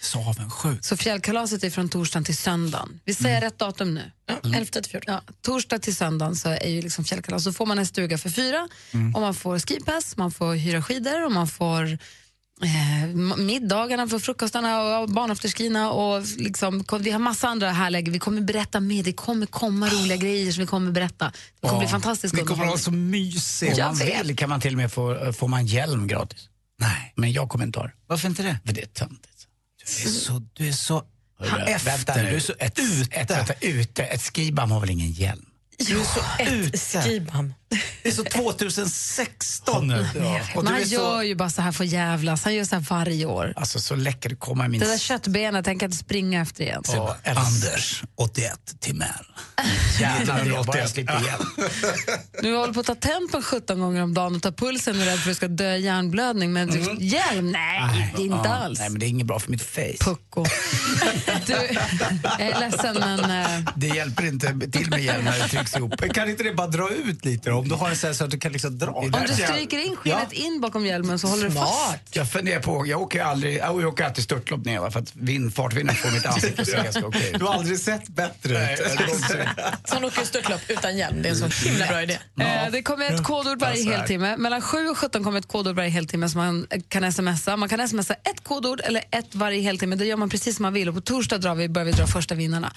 Så 0.00 0.18
avundsjuk. 0.18 0.84
Så 0.84 0.96
fjällkalaset 0.96 1.64
är 1.64 1.70
från 1.70 1.88
torsdagen 1.88 2.24
till 2.24 2.36
söndagen. 2.36 3.00
Vi 3.04 3.14
säger 3.14 3.40
rätt 3.40 3.58
datum 3.58 3.94
nu. 3.94 4.12
Ja, 4.26 4.34
11 4.44 4.64
till 4.64 4.84
14. 4.84 5.14
Ja, 5.14 5.22
torsdag 5.42 5.78
till 5.78 5.96
söndagen 5.96 6.36
så 6.36 6.48
är 6.48 6.68
ju 6.68 6.82
liksom 6.82 7.04
fjällkalas. 7.04 7.44
Så 7.44 7.52
får 7.52 7.66
man 7.66 7.78
en 7.78 7.86
stuga 7.86 8.18
för 8.18 8.30
fyra 8.30 8.68
och 9.14 9.20
man 9.20 9.34
får 9.34 9.58
skipass, 9.58 10.16
man 10.16 10.32
får 10.32 10.54
hyra 10.54 10.82
skidor 10.82 11.24
och 11.24 11.32
man 11.32 11.48
får 11.48 11.98
eh, 12.64 13.36
middagarna 13.36 14.08
för 14.08 14.18
frukostarna 14.18 14.98
och 14.98 15.08
barnafterskina 15.08 15.90
och 15.90 16.22
liksom, 16.36 16.84
vi 17.00 17.10
har 17.10 17.18
massa 17.18 17.48
andra 17.48 17.70
härliga, 17.70 18.10
vi 18.12 18.18
kommer 18.18 18.40
berätta 18.40 18.80
mer, 18.80 19.02
det 19.02 19.12
kommer 19.12 19.46
komma 19.46 19.88
roliga 19.88 20.16
grejer 20.16 20.52
som 20.52 20.60
vi 20.60 20.66
kommer 20.66 20.90
berätta. 20.92 21.32
Det 21.60 21.68
kommer 21.68 21.78
bli 21.80 21.88
fantastiskt 21.88 22.34
Ni 22.34 22.42
kommer 22.42 22.64
ha 22.66 22.78
så 22.78 22.90
mysigt. 22.90 23.78
Om 23.78 23.84
man 23.84 23.94
vill 23.96 24.36
kan 24.36 24.48
man 24.48 24.60
till 24.60 24.72
och 24.74 24.78
med 24.78 24.92
få, 24.92 25.32
får 25.32 25.48
man 25.48 25.66
hjälm 25.66 26.06
gratis. 26.06 26.48
Nej, 26.78 27.12
Men 27.16 27.32
jag 27.32 27.48
kommer 27.48 27.64
inte 27.64 27.78
ha 27.78 27.86
det. 27.86 27.92
varför 28.06 28.28
inte 28.28 28.42
det? 28.42 28.58
För 28.66 28.72
det 28.72 28.82
är 28.82 28.86
töntigt. 28.86 29.46
Du 29.96 30.02
är 30.08 30.12
så, 30.12 30.42
du 30.52 30.68
är 30.68 30.72
så 30.72 31.02
Hörru, 31.38 31.62
efter. 31.72 31.90
vänta 31.90 32.14
Du 32.14 32.22
nu. 32.22 32.28
är 32.36 32.40
så 32.40 32.52
ett, 32.58 32.78
ute. 32.78 33.16
Ett, 33.16 33.30
vänta, 33.30 33.54
ute. 33.60 34.02
Ett 34.04 34.22
skibam 34.22 34.70
har 34.70 34.80
väl 34.80 34.90
ingen 34.90 35.10
hjälm? 35.12 35.46
Du 35.78 36.00
är 36.00 36.04
så 36.04 36.42
ute. 36.52 36.78
Skibam. 37.08 37.54
Det 38.02 38.08
är 38.08 38.12
så 38.12 38.24
2016 38.24 39.86
nu. 39.88 40.06
Och 40.56 40.66
han 40.68 40.82
gör 40.82 41.22
ju 41.22 41.34
bara 41.34 41.50
så 41.50 41.62
här 41.62 41.72
för 41.72 41.84
jävlas. 41.84 42.44
Han 42.44 42.54
gör 42.54 42.64
så 42.64 42.74
här 42.76 42.82
varje 42.90 43.26
år. 43.26 43.52
Alltså 43.56 43.80
så 43.80 43.94
läcker 43.96 44.32
att 44.32 44.40
komma 44.40 44.66
i 44.66 44.68
min... 44.68 44.80
Det 44.80 44.86
där 44.86 44.98
köttbenet 44.98 45.64
tänker 45.64 45.86
inte 45.86 45.98
springa 45.98 46.42
efter 46.42 46.64
igen. 46.64 46.82
Ja, 46.94 47.16
Anders, 47.26 48.02
81, 48.16 48.52
Timell. 48.80 49.08
Jävlar, 50.00 50.44
jag 50.44 50.66
bara 50.66 50.88
slipper 50.88 51.20
igen. 51.20 51.40
Nu 52.42 52.54
håller 52.56 52.72
på 52.72 52.80
att 52.80 52.86
ta 52.86 52.94
tempen 52.94 53.42
17 53.42 53.80
gånger 53.80 54.02
om 54.02 54.14
dagen 54.14 54.36
och 54.36 54.42
ta 54.42 54.52
pulsen 54.52 54.96
och 54.96 55.02
är 55.02 55.06
rädd 55.06 55.18
för 55.18 55.30
att 55.30 55.30
du 55.30 55.34
ska 55.34 55.48
dö 55.48 55.74
i 55.74 55.80
hjärnblödning. 55.80 56.52
Men 56.52 56.70
Mm. 56.70 56.96
hjälm? 57.00 57.50
Nej, 57.52 58.12
det 58.16 58.22
är 58.22 58.26
inte 58.26 58.48
Ja, 58.48 58.54
alls. 58.54 58.78
Nej, 58.80 58.90
men 58.90 59.00
det 59.00 59.06
är 59.06 59.08
inget 59.08 59.26
bra 59.26 59.38
för 59.38 59.50
mitt 59.50 59.62
face. 59.62 59.96
Pucko. 60.00 60.44
Du, 61.46 61.52
jag 62.38 62.40
är 62.40 62.60
ledsen 62.60 62.96
men... 63.00 63.30
eh, 63.30 63.60
Det 63.76 63.86
hjälper 63.86 64.26
inte 64.26 64.58
till 64.72 64.90
med 64.90 65.02
hjälm 65.04 65.24
när 65.24 65.38
det 65.38 65.48
trycks 65.48 65.76
ihop. 65.76 66.14
Kan 66.14 66.30
inte 66.30 66.42
det 66.42 66.52
bara 66.54 66.66
dra 66.66 66.90
ut 66.90 67.24
lite 67.24 67.50
då? 67.50 67.61
Om 67.62 67.68
du 67.68 67.74
har 67.74 67.88
en 67.90 67.96
sån 67.96 68.14
så 68.14 68.24
att 68.24 68.30
du 68.30 68.38
kan 68.38 68.52
liksom 68.52 68.78
dra. 68.78 68.90
Om 68.90 69.10
du 69.28 69.34
stryker 69.34 69.78
in 69.86 69.96
skinnet 69.96 70.32
in 70.32 70.60
bakom 70.60 70.86
hjälmen 70.86 71.18
så 71.18 71.26
håller 71.26 71.44
du 71.44 71.50
fast. 71.50 72.16
Jag 72.16 72.30
funderar 72.30 72.60
på, 72.60 72.86
jag 72.86 73.00
åker 73.02 73.22
aldrig, 73.22 73.58
jag 73.58 73.76
åker 73.86 74.04
alltid 74.04 74.24
störtlopp 74.24 74.64
ner 74.64 74.90
för 74.90 75.00
att 75.00 75.16
vind, 75.16 75.54
fartvinden 75.54 75.96
får 75.96 76.10
mitt 76.10 76.26
ansikte 76.26 76.62
att 76.62 76.68
se 76.68 76.76
ganska 76.76 77.06
okej. 77.06 77.32
Du 77.38 77.44
har 77.44 77.54
aldrig 77.54 77.78
sett 77.78 78.08
bättre 78.08 78.52
Nej, 78.54 78.74
ut. 78.74 79.24
Så 79.84 79.94
han 79.94 80.04
åker 80.04 80.24
störtlopp 80.24 80.60
utan 80.68 80.96
hjälm. 80.96 81.22
Det 81.22 81.28
är 81.28 81.42
en 81.42 81.50
så 81.50 81.68
himla 81.68 81.86
bra 81.86 82.02
idé. 82.02 82.18
Eh, 82.40 82.70
Det 82.72 82.82
kommer 82.82 83.10
ett 83.14 83.24
kodord 83.24 83.60
varje 83.60 83.76
Ja, 83.78 83.84
så 83.84 83.90
här. 83.90 83.98
heltimme. 83.98 84.36
Mellan 84.36 84.60
7 84.62 84.88
och 84.88 84.98
17 84.98 85.24
kommer 85.24 85.38
ett 85.38 85.48
kodord 85.48 85.76
varje 85.76 85.90
heltimme 85.90 86.28
som 86.28 86.40
man 86.40 86.66
kan 86.88 87.12
smsa. 87.12 87.56
Man 87.56 87.68
kan 87.68 87.88
smsa 87.88 88.14
ett 88.14 88.44
kodord 88.44 88.80
eller 88.84 89.02
ett 89.10 89.34
varje 89.34 89.62
heltimme. 89.62 89.96
Det 89.96 90.04
gör 90.04 90.16
man 90.16 90.30
precis 90.30 90.56
som 90.56 90.62
man 90.62 90.72
vill. 90.72 90.88
Och 90.88 90.94
på 90.94 91.00
torsdag 91.00 91.38
drar 91.38 91.54
vi, 91.54 91.68
börjar 91.68 91.86
vi 91.86 91.92
dra 91.92 92.06
första 92.06 92.34
vinnarna. 92.34 92.72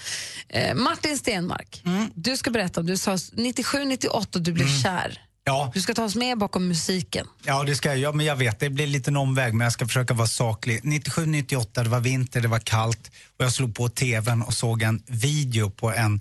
Eh, 0.48 0.74
Martin 0.74 1.18
Stenmark, 1.18 1.82
du 2.14 2.36
ska 2.36 2.50
berätta. 2.50 2.82
Du 2.82 2.96
sa 2.96 3.12
97-98 3.16 4.08
och 4.36 4.40
du 4.42 4.52
blev 4.52 4.68
kär. 4.82 5.26
Ja. 5.48 5.70
Du 5.74 5.80
ska 5.80 5.94
ta 5.94 6.04
oss 6.04 6.14
med 6.14 6.38
bakom 6.38 6.68
musiken. 6.68 7.26
Ja, 7.44 7.62
det 7.64 7.74
ska 7.76 7.88
jag. 7.88 7.98
Ja, 7.98 8.12
men 8.12 8.26
jag 8.26 8.36
vet, 8.36 8.60
det 8.60 8.70
blir 8.70 8.86
lite 8.86 9.10
en 9.10 9.16
omväg, 9.16 9.54
men 9.54 9.64
jag 9.64 9.72
ska 9.72 9.86
försöka 9.86 10.14
vara 10.14 10.28
saklig. 10.28 10.80
97-98, 10.82 11.82
det 11.82 11.88
var 11.88 12.00
vinter, 12.00 12.40
det 12.40 12.48
var 12.48 12.58
kallt 12.58 13.10
och 13.38 13.44
jag 13.44 13.52
slog 13.52 13.74
på 13.74 13.88
tvn 13.88 14.42
och 14.42 14.54
såg 14.54 14.82
en 14.82 15.02
video 15.06 15.70
på 15.70 15.92
en, 15.92 16.20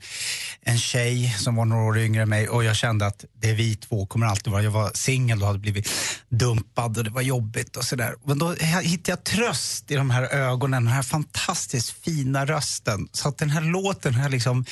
en 0.61 0.77
tjej 0.77 1.35
som 1.39 1.55
var 1.55 1.65
några 1.65 1.83
år 1.83 1.97
yngre 1.97 2.21
än 2.21 2.29
mig 2.29 2.49
och 2.49 2.63
jag 2.63 2.75
kände 2.75 3.05
att 3.05 3.25
det 3.33 3.49
är 3.49 3.53
vi 3.53 3.75
två, 3.75 4.05
kommer 4.05 4.25
alltid 4.25 4.53
vara. 4.53 4.63
Jag 4.63 4.71
var 4.71 4.91
singel 4.93 5.41
och 5.41 5.47
hade 5.47 5.59
blivit 5.59 5.89
dumpad 6.29 6.97
och 6.97 7.03
det 7.03 7.09
var 7.09 7.21
jobbigt 7.21 7.77
och 7.77 7.83
sådär. 7.83 8.15
Men 8.25 8.39
då 8.39 8.53
hittade 8.81 9.11
jag 9.11 9.23
tröst 9.23 9.91
i 9.91 9.95
de 9.95 10.09
här 10.09 10.23
ögonen, 10.23 10.83
den 10.83 10.93
här 10.93 11.03
fantastiskt 11.03 11.89
fina 11.89 12.45
rösten. 12.45 13.07
Så 13.11 13.29
att 13.29 13.37
den 13.37 13.49
här 13.49 13.61
låten 13.61 14.13
har 14.13 14.29
liksom 14.29 14.65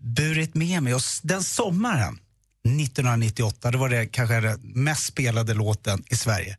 burit 0.00 0.54
med 0.54 0.82
mig 0.82 0.94
och 0.94 1.02
den 1.22 1.42
sommaren 1.42 2.18
1998, 2.64 3.70
då 3.70 3.78
var 3.78 3.88
det 3.88 4.06
kanske 4.06 4.40
den 4.40 4.60
mest 4.62 5.04
spelade 5.06 5.54
låten 5.54 6.04
i 6.10 6.16
Sverige. 6.16 6.56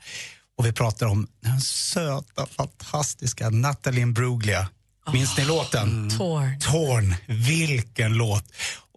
Och 0.57 0.65
vi 0.65 0.71
pratar 0.73 1.05
om 1.05 1.27
den 1.43 1.61
söta, 1.61 2.45
fantastiska 2.45 3.49
Natalie 3.49 4.01
Imbruglia. 4.01 4.69
Minns 5.13 5.37
ni 5.37 5.45
låten? 5.45 6.09
Torn. 6.17 6.59
Torn. 6.59 7.15
Vilken 7.27 8.13
låt! 8.13 8.43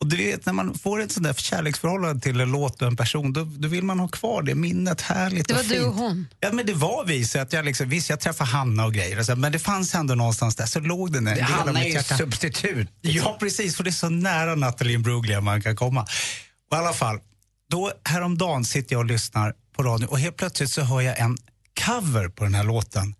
Och 0.00 0.06
du 0.08 0.16
vet, 0.16 0.46
när 0.46 0.52
man 0.52 0.78
får 0.78 1.00
ett 1.00 1.12
sånt 1.12 1.24
där 1.26 1.34
kärleksförhållande 1.34 2.22
till 2.22 2.40
en 2.40 2.52
låt 2.52 2.82
och 2.82 2.88
en 2.88 2.96
person, 2.96 3.32
då, 3.32 3.44
då 3.44 3.68
vill 3.68 3.84
man 3.84 4.00
ha 4.00 4.08
kvar 4.08 4.42
det 4.42 4.54
minnet. 4.54 5.00
Härligt 5.00 5.48
Det 5.48 5.54
var 5.54 5.60
och 5.60 5.66
du 5.68 5.74
fint. 5.74 5.86
och 5.86 5.94
hon. 5.94 6.26
Ja, 6.40 6.52
men 6.52 6.66
det 6.66 6.74
var 6.74 7.04
vi. 7.04 7.24
Så 7.24 7.38
att 7.38 7.52
jag 7.52 7.64
liksom, 7.64 7.88
visst, 7.88 8.10
jag 8.10 8.20
träffade 8.20 8.50
Hanna 8.50 8.84
och 8.84 8.94
grejer, 8.94 9.18
och 9.18 9.26
så, 9.26 9.36
men 9.36 9.52
det 9.52 9.58
fanns 9.58 9.94
ändå 9.94 10.14
någonstans 10.14 10.56
där, 10.56 10.66
så 10.66 10.80
låg 10.80 11.12
den 11.12 11.26
en 11.26 11.34
del 11.34 11.44
av 11.44 11.50
Hanna 11.50 11.80
är 11.80 11.84
ju 11.86 11.92
hjärta. 11.92 12.16
substitut. 12.16 12.88
Ja, 13.00 13.36
precis, 13.40 13.76
för 13.76 13.84
det 13.84 13.90
är 13.90 13.92
så 13.92 14.08
nära 14.08 14.54
Natalie 14.54 14.94
Imbruglia 14.94 15.40
man 15.40 15.62
kan 15.62 15.76
komma. 15.76 16.06
Och 16.72 16.76
I 16.76 16.80
alla 16.80 16.92
fall, 16.92 17.18
då 17.70 17.92
häromdagen 18.04 18.64
sitter 18.64 18.94
jag 18.94 18.98
och 19.00 19.04
lyssnar 19.06 19.54
på 19.76 19.82
radio 19.82 20.06
och 20.06 20.18
helt 20.18 20.36
plötsligt 20.36 20.70
så 20.70 20.82
hör 20.82 21.00
jag 21.00 21.18
en 21.18 21.36
cover 21.86 22.28
på 22.28 22.44
den 22.44 22.54
här 22.54 22.64
låten. 22.64 23.14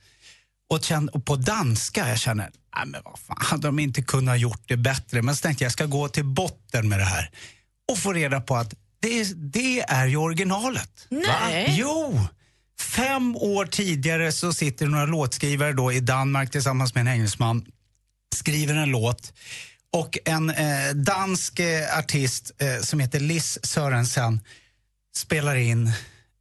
Och, 0.70 0.82
känner, 0.84 1.16
och 1.16 1.24
på 1.24 1.36
danska, 1.36 2.08
jag 2.08 2.18
känner, 2.18 2.50
nej 2.76 2.86
men 2.86 3.00
vad 3.04 3.18
fan, 3.18 3.36
hade 3.40 3.68
de 3.68 3.78
inte 3.78 4.02
kunnat 4.02 4.40
gjort 4.40 4.62
det 4.66 4.76
bättre? 4.76 5.22
Men 5.22 5.36
så 5.36 5.42
tänkte 5.42 5.64
jag, 5.64 5.66
jag 5.66 5.72
ska 5.72 5.86
gå 5.86 6.08
till 6.08 6.24
botten 6.24 6.88
med 6.88 6.98
det 6.98 7.04
här. 7.04 7.30
Och 7.92 7.98
få 7.98 8.12
reda 8.12 8.40
på 8.40 8.56
att 8.56 8.74
det, 9.00 9.20
är- 9.20 9.34
det 9.34 9.80
är 9.80 10.06
ju 10.06 10.16
originalet. 10.16 11.06
Nej. 11.10 11.66
Jo! 11.78 12.20
Fem 12.80 13.36
år 13.36 13.66
tidigare 13.66 14.32
så 14.32 14.52
sitter 14.52 14.86
några 14.86 15.06
låtskrivare 15.06 15.72
då 15.72 15.92
i 15.92 16.00
Danmark 16.00 16.50
tillsammans 16.50 16.94
med 16.94 17.00
en 17.00 17.08
engelsman, 17.08 17.64
skriver 18.34 18.74
en 18.74 18.88
låt 18.88 19.32
och 19.92 20.18
en 20.24 20.50
eh, 20.50 20.90
dansk 20.94 21.58
eh, 21.58 21.98
artist 21.98 22.52
eh, 22.58 22.82
som 22.82 23.00
heter 23.00 23.20
Liz 23.20 23.58
Sörensen 23.62 24.40
spelar 25.16 25.56
in 25.56 25.92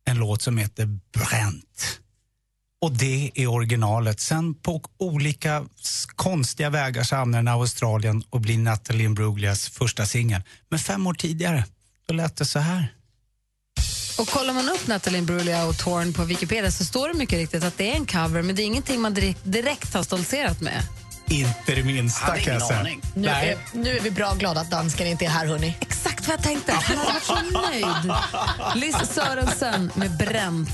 en 0.06 0.18
låt 0.18 0.42
som 0.42 0.58
heter 0.58 0.86
Bränt. 1.14 2.00
Och 2.82 2.92
det 2.92 3.32
är 3.36 3.48
originalet. 3.48 4.20
Sen 4.20 4.54
på 4.54 4.82
olika 4.98 5.66
konstiga 6.16 6.70
vägar 6.70 7.04
så 7.04 7.16
hamnar 7.16 7.40
den 7.40 7.48
i 7.48 7.52
Australien 7.52 8.24
och 8.30 8.42
blir 8.42 8.58
Natalie 8.58 9.06
Imbruglias 9.06 9.70
första 9.70 10.06
singel. 10.06 10.42
Men 10.70 10.80
fem 10.80 11.08
år 11.08 11.14
tidigare, 11.14 11.66
då 12.08 12.14
lät 12.14 12.36
det 12.36 12.46
så 12.46 12.60
här. 12.60 12.94
Och 14.18 14.28
kollar 14.28 14.54
man 14.54 14.70
upp 14.70 14.88
Natalie 14.88 15.20
Imbruglia 15.20 15.66
och 15.66 15.78
Torn 15.78 16.14
på 16.14 16.24
Wikipedia 16.24 16.72
så 16.72 16.86
står 16.86 17.08
det 17.08 17.14
mycket 17.14 17.40
riktigt 17.40 17.64
att 17.64 17.78
det 17.78 17.92
är 17.92 17.96
en 17.96 18.06
cover 18.06 18.42
men 18.42 18.56
det 18.56 18.64
är 18.64 18.66
ingenting 18.66 19.02
man 19.02 19.14
direkt, 19.14 19.40
direkt 19.44 19.94
har 19.94 20.04
stoltserat 20.04 20.62
med. 20.62 20.84
Inte 21.32 21.76
det 21.76 21.84
minsta 21.84 22.26
kan 22.26 22.36
jag 22.36 22.48
ingen 22.48 22.62
säga. 22.62 22.80
aning. 22.80 23.02
Nu 23.16 23.28
är, 23.28 23.58
nu 23.74 23.98
är 23.98 24.02
vi 24.02 24.12
bra 24.12 24.34
glada 24.34 24.62
att 24.62 24.70
dansken 24.72 25.08
inte 25.08 25.26
är 25.26 25.30
här, 25.30 25.48
hörni. 25.48 25.78
Exakt 25.80 26.28
vad 26.28 26.38
jag 26.38 26.44
tänkte. 26.44 26.72
Han 26.72 26.98
hade 26.98 27.10
varit 27.10 27.24
så 27.24 27.60
nöjd. 27.60 28.14
Liz 28.76 28.96
Sörensen 29.14 29.92
med 29.96 30.18
Bränt. 30.18 30.70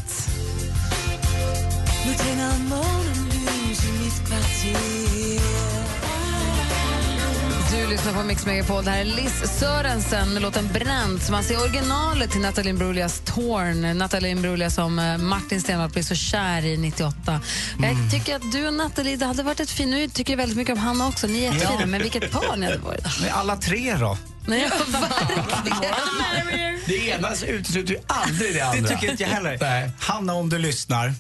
Du 7.87 7.91
lyssnar 7.91 8.13
på 8.13 8.23
Mix 8.23 8.45
Megapol. 8.45 8.85
Det 8.85 8.91
här 8.91 8.99
är 8.99 9.05
Liz 9.05 9.59
Sörensen 9.59 10.33
med 10.33 10.41
låten 10.41 10.67
Bränt 10.73 11.23
som 11.23 11.35
alltså 11.35 11.53
är 11.53 11.61
originalet 11.61 12.31
till 12.31 12.41
Natalie 12.41 12.69
Imbruglias 12.69 13.21
Torn. 13.25 13.97
Natalie 13.97 14.31
Imbruglia 14.31 14.69
som 14.69 14.99
eh, 14.99 15.17
Martin 15.17 15.61
Stenmarck 15.61 15.93
blev 15.93 16.03
så 16.03 16.15
kär 16.15 16.65
i 16.65 16.77
98. 16.77 17.41
Jag 17.81 18.11
tycker 18.11 18.35
att 18.35 18.51
du 18.51 18.67
och 18.67 18.73
Natalie, 18.73 19.15
det 19.15 19.25
hade 19.25 19.43
varit 19.43 19.59
ett 19.59 19.69
fint... 19.69 19.89
Nu 19.89 20.07
tycker 20.07 20.33
jag 20.33 20.37
väldigt 20.37 20.57
mycket 20.57 20.73
om 20.73 20.79
Hanna 20.79 21.07
också. 21.07 21.27
Ni 21.27 21.43
är 21.43 21.53
jättefina, 21.53 21.85
men 21.85 22.01
vilket 22.01 22.31
par 22.31 22.57
ni 22.57 22.65
hade 22.65 22.77
varit. 22.77 23.05
Men 23.21 23.31
alla 23.31 23.57
tre 23.57 23.95
då? 23.95 24.17
Nej, 24.47 24.69
verkligen. 24.87 26.79
Det 26.85 27.07
ena 27.07 27.29
utesluter 27.47 27.93
ju 27.93 27.99
aldrig 28.07 28.53
det 28.53 28.59
Det 28.59 28.65
andra. 28.65 28.89
tycker 28.89 29.11
inte 29.11 29.23
jag 29.23 29.29
heller. 29.29 29.57
Nej. 29.61 29.91
Hanna, 29.99 30.33
om 30.33 30.49
du 30.49 30.57
lyssnar. 30.57 31.13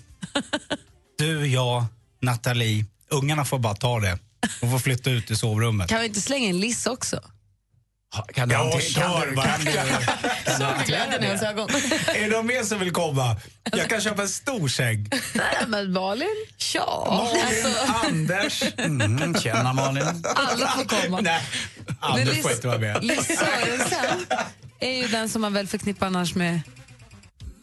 Du, 1.17 1.47
jag, 1.47 1.85
Nathalie. 2.21 2.85
Ungarna 3.09 3.45
får 3.45 3.59
bara 3.59 3.75
ta 3.75 3.99
det. 3.99 4.17
De 4.61 4.71
får 4.71 4.79
flytta 4.79 5.09
ut 5.09 5.31
i 5.31 5.35
sovrummet. 5.35 5.89
Kan 5.89 5.99
vi 5.99 6.05
inte 6.05 6.21
slänga 6.21 6.47
in 6.47 6.59
Liz 6.59 6.87
också? 6.87 7.21
Kan 8.33 8.49
du 8.49 8.55
Ja, 8.55 8.59
hantera- 8.61 8.81
kör 8.81 9.35
bara. 9.35 10.83
Glädjen 10.85 11.23
i 11.23 11.27
hans 11.27 11.41
ögon. 11.43 11.69
Är 12.15 12.21
det 12.21 12.27
någon 12.27 12.45
mer 12.47 12.63
som 12.63 12.79
vill 12.79 12.91
komma? 12.91 13.37
Jag 13.71 13.89
kan 13.89 14.01
köpa 14.01 14.21
en 14.21 14.29
stor 14.29 14.67
säng. 14.67 15.09
Nej, 15.33 15.55
men 15.67 15.91
Malin? 15.93 16.27
Ja. 16.73 17.07
Malin, 17.33 17.75
Anders. 18.05 18.63
Mm, 18.77 19.35
tjena 19.39 19.73
Malin. 19.73 20.23
Alla 20.35 20.67
får 20.67 20.83
komma. 20.85 21.19
Nej, 21.21 21.41
Anders 21.99 22.41
får 22.41 22.51
inte 22.51 22.67
vara 22.67 22.77
med. 22.79 23.03
Liz 23.03 23.25
Sörensen 23.25 24.25
är 24.79 24.91
ju 25.01 25.07
den 25.07 25.29
som 25.29 25.41
man 25.41 25.53
väl 25.53 25.67
förknippar 25.67 26.07
annars 26.07 26.35
med 26.35 26.61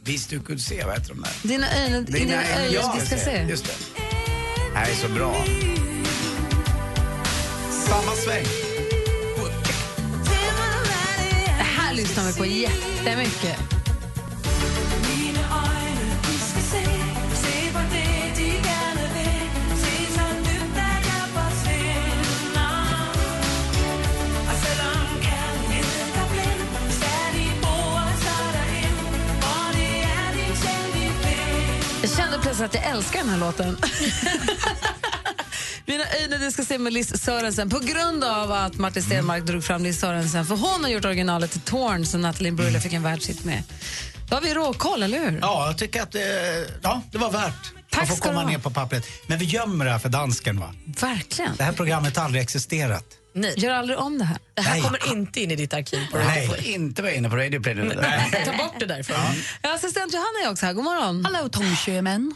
Visst 0.04 0.30
du 0.30 0.40
kunde 0.40 0.62
se, 0.62 0.84
vad 0.84 0.94
heter 0.94 1.08
de 1.08 1.22
där? 1.22 1.48
dina 1.48 1.66
ögon, 1.76 2.04
dina 2.04 2.44
ögon 2.44 2.98
de 2.98 3.06
ska 3.06 3.16
se. 3.16 3.46
Just 3.50 3.64
det. 3.64 3.72
Det 4.72 4.78
här 4.78 4.90
är 4.90 4.94
så 4.94 5.08
bra. 5.08 5.44
Samma 7.94 8.16
sväng. 8.16 8.44
Det 11.58 11.64
här 11.64 11.94
lyssnar 11.94 12.24
vi 12.24 12.38
på 12.38 12.46
jättemycket. 12.46 13.58
Jag 32.02 32.10
kände 32.10 32.38
plötsligt 32.42 32.68
att 32.68 32.74
jag 32.74 32.84
älskar 32.84 33.20
den 33.20 33.28
här 33.28 33.38
låten. 33.38 33.76
Mina 35.86 36.04
ögon 36.24 36.40
du 36.40 36.50
ska 36.50 36.64
se 36.64 36.78
med 36.78 36.92
Liz 36.92 37.22
Sörensen 37.22 37.70
på 37.70 37.78
grund 37.78 38.24
av 38.24 38.52
att 38.52 38.78
Martin 38.78 39.02
Stenmark 39.02 39.44
drog 39.44 39.64
fram 39.64 39.82
Liz 39.82 40.00
Sörensen 40.00 40.46
för 40.46 40.56
hon 40.56 40.84
har 40.84 40.90
gjort 40.90 41.04
originalet 41.04 41.50
till 41.50 41.60
Torn 41.60 42.06
som 42.06 42.20
Natalie 42.20 42.48
Imbruglia 42.48 42.80
fick 42.80 42.92
en 42.92 43.02
världshit 43.02 43.44
med. 43.44 43.62
Då 44.28 44.36
har 44.36 44.40
vi 44.40 44.54
råkoll, 44.54 45.02
eller 45.02 45.18
hur? 45.18 45.38
Ja, 45.42 45.66
jag 45.66 45.78
tycker 45.78 46.02
att 46.02 46.14
eh, 46.14 46.22
ja, 46.82 47.02
det 47.12 47.18
var 47.18 47.30
värt 47.30 47.72
Tack 47.90 48.02
att 48.02 48.08
få 48.08 48.16
komma 48.16 48.44
ner 48.44 48.58
på 48.58 48.70
pappret. 48.70 49.06
Men 49.26 49.38
vi 49.38 49.44
gömmer 49.44 49.84
det 49.84 49.90
här 49.90 49.98
för 49.98 50.08
dansken 50.08 50.60
va? 50.60 50.74
Verkligen. 51.00 51.56
Det 51.56 51.64
här 51.64 51.72
programmet 51.72 52.16
har 52.16 52.24
aldrig 52.24 52.42
existerat. 52.42 53.04
Nej. 53.34 53.54
Gör 53.56 53.72
aldrig 53.72 53.98
om 53.98 54.18
det 54.18 54.24
här. 54.24 54.38
Det 54.54 54.62
här 54.62 54.72
Nej. 54.72 54.82
kommer 54.82 55.12
inte 55.12 55.40
in 55.40 55.50
i 55.50 55.56
ditt 55.56 55.74
arkiv 55.74 56.10
på 56.10 56.18
Radio 56.18 56.28
Nej. 56.28 56.48
Play. 56.48 56.72
Inte 56.72 57.02
vara 57.02 57.12
inne 57.12 57.30
på 57.30 57.36
Radio 57.36 57.60
Play. 57.60 57.74
Ta 58.44 58.52
bort 58.52 58.74
det 58.78 58.86
därifrån. 58.86 59.16
Ja, 59.62 59.74
assistent 59.74 60.12
Johanna 60.12 60.38
är 60.44 60.50
också 60.50 60.66
här. 60.66 60.72
God 60.72 60.84
morgon. 60.84 61.24
Hallå 61.24 61.48
tomsjömän. 61.48 62.34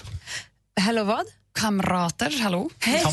Hello 0.80 1.04
vad? 1.04 1.24
Kamrater, 1.58 2.40
hallå. 2.42 2.70
Hej. 2.78 3.04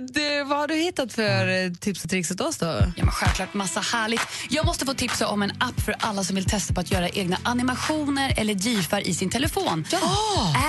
Du, 0.00 0.44
vad 0.44 0.58
har 0.58 0.68
du 0.68 0.74
hittat 0.74 1.12
för 1.12 1.64
eh, 1.64 1.72
tips 1.72 2.04
och 2.04 2.10
tricks 2.10 2.30
åt 2.30 2.40
oss 2.40 2.58
då? 2.58 2.66
Ja, 2.66 3.04
men 3.04 3.10
självklart 3.10 3.54
massa 3.54 3.80
härligt. 3.80 4.20
Jag 4.48 4.66
måste 4.66 4.86
få 4.86 4.94
tipsa 4.94 5.28
om 5.28 5.42
en 5.42 5.50
app 5.50 5.80
för 5.80 5.94
alla 6.00 6.24
som 6.24 6.36
vill 6.36 6.44
testa 6.44 6.74
på 6.74 6.80
att 6.80 6.90
göra 6.90 7.08
egna 7.08 7.36
animationer 7.42 8.34
eller 8.36 8.54
gifar 8.54 9.08
i 9.08 9.14
sin 9.14 9.30
telefon. 9.30 9.84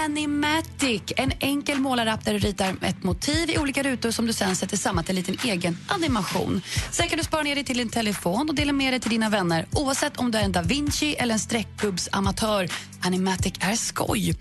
Animatic, 0.05 1.01
en 1.15 1.31
enkel 1.39 1.79
målarapp 1.79 2.25
där 2.25 2.33
du 2.33 2.39
ritar 2.39 2.75
ett 2.81 3.03
motiv 3.03 3.49
i 3.49 3.57
olika 3.57 3.83
rutor 3.83 4.11
som 4.11 4.27
du 4.27 4.33
sen 4.33 4.55
sätter 4.55 4.77
samman 4.77 5.03
till 5.03 5.17
en 5.17 5.23
liten 5.23 5.49
egen 5.49 5.77
animation. 5.87 6.61
Sen 6.91 7.09
kan 7.09 7.17
du 7.17 7.23
spara 7.23 7.41
ner 7.41 7.55
det 7.55 7.63
till 7.63 7.77
din 7.77 7.89
telefon 7.89 8.49
och 8.49 8.55
dela 8.55 8.73
med 8.73 8.93
det 8.93 8.99
till 8.99 9.11
dina 9.11 9.29
vänner 9.29 9.65
oavsett 9.71 10.17
om 10.17 10.31
du 10.31 10.37
är 10.37 10.43
en 10.43 10.51
Da 10.51 10.61
Vinci 10.61 11.15
eller 11.15 11.33
en 11.33 11.39
streckgubbsamatör. 11.39 12.69
Animatic 13.03 13.53
är 13.59 13.75
skoj. 13.75 14.35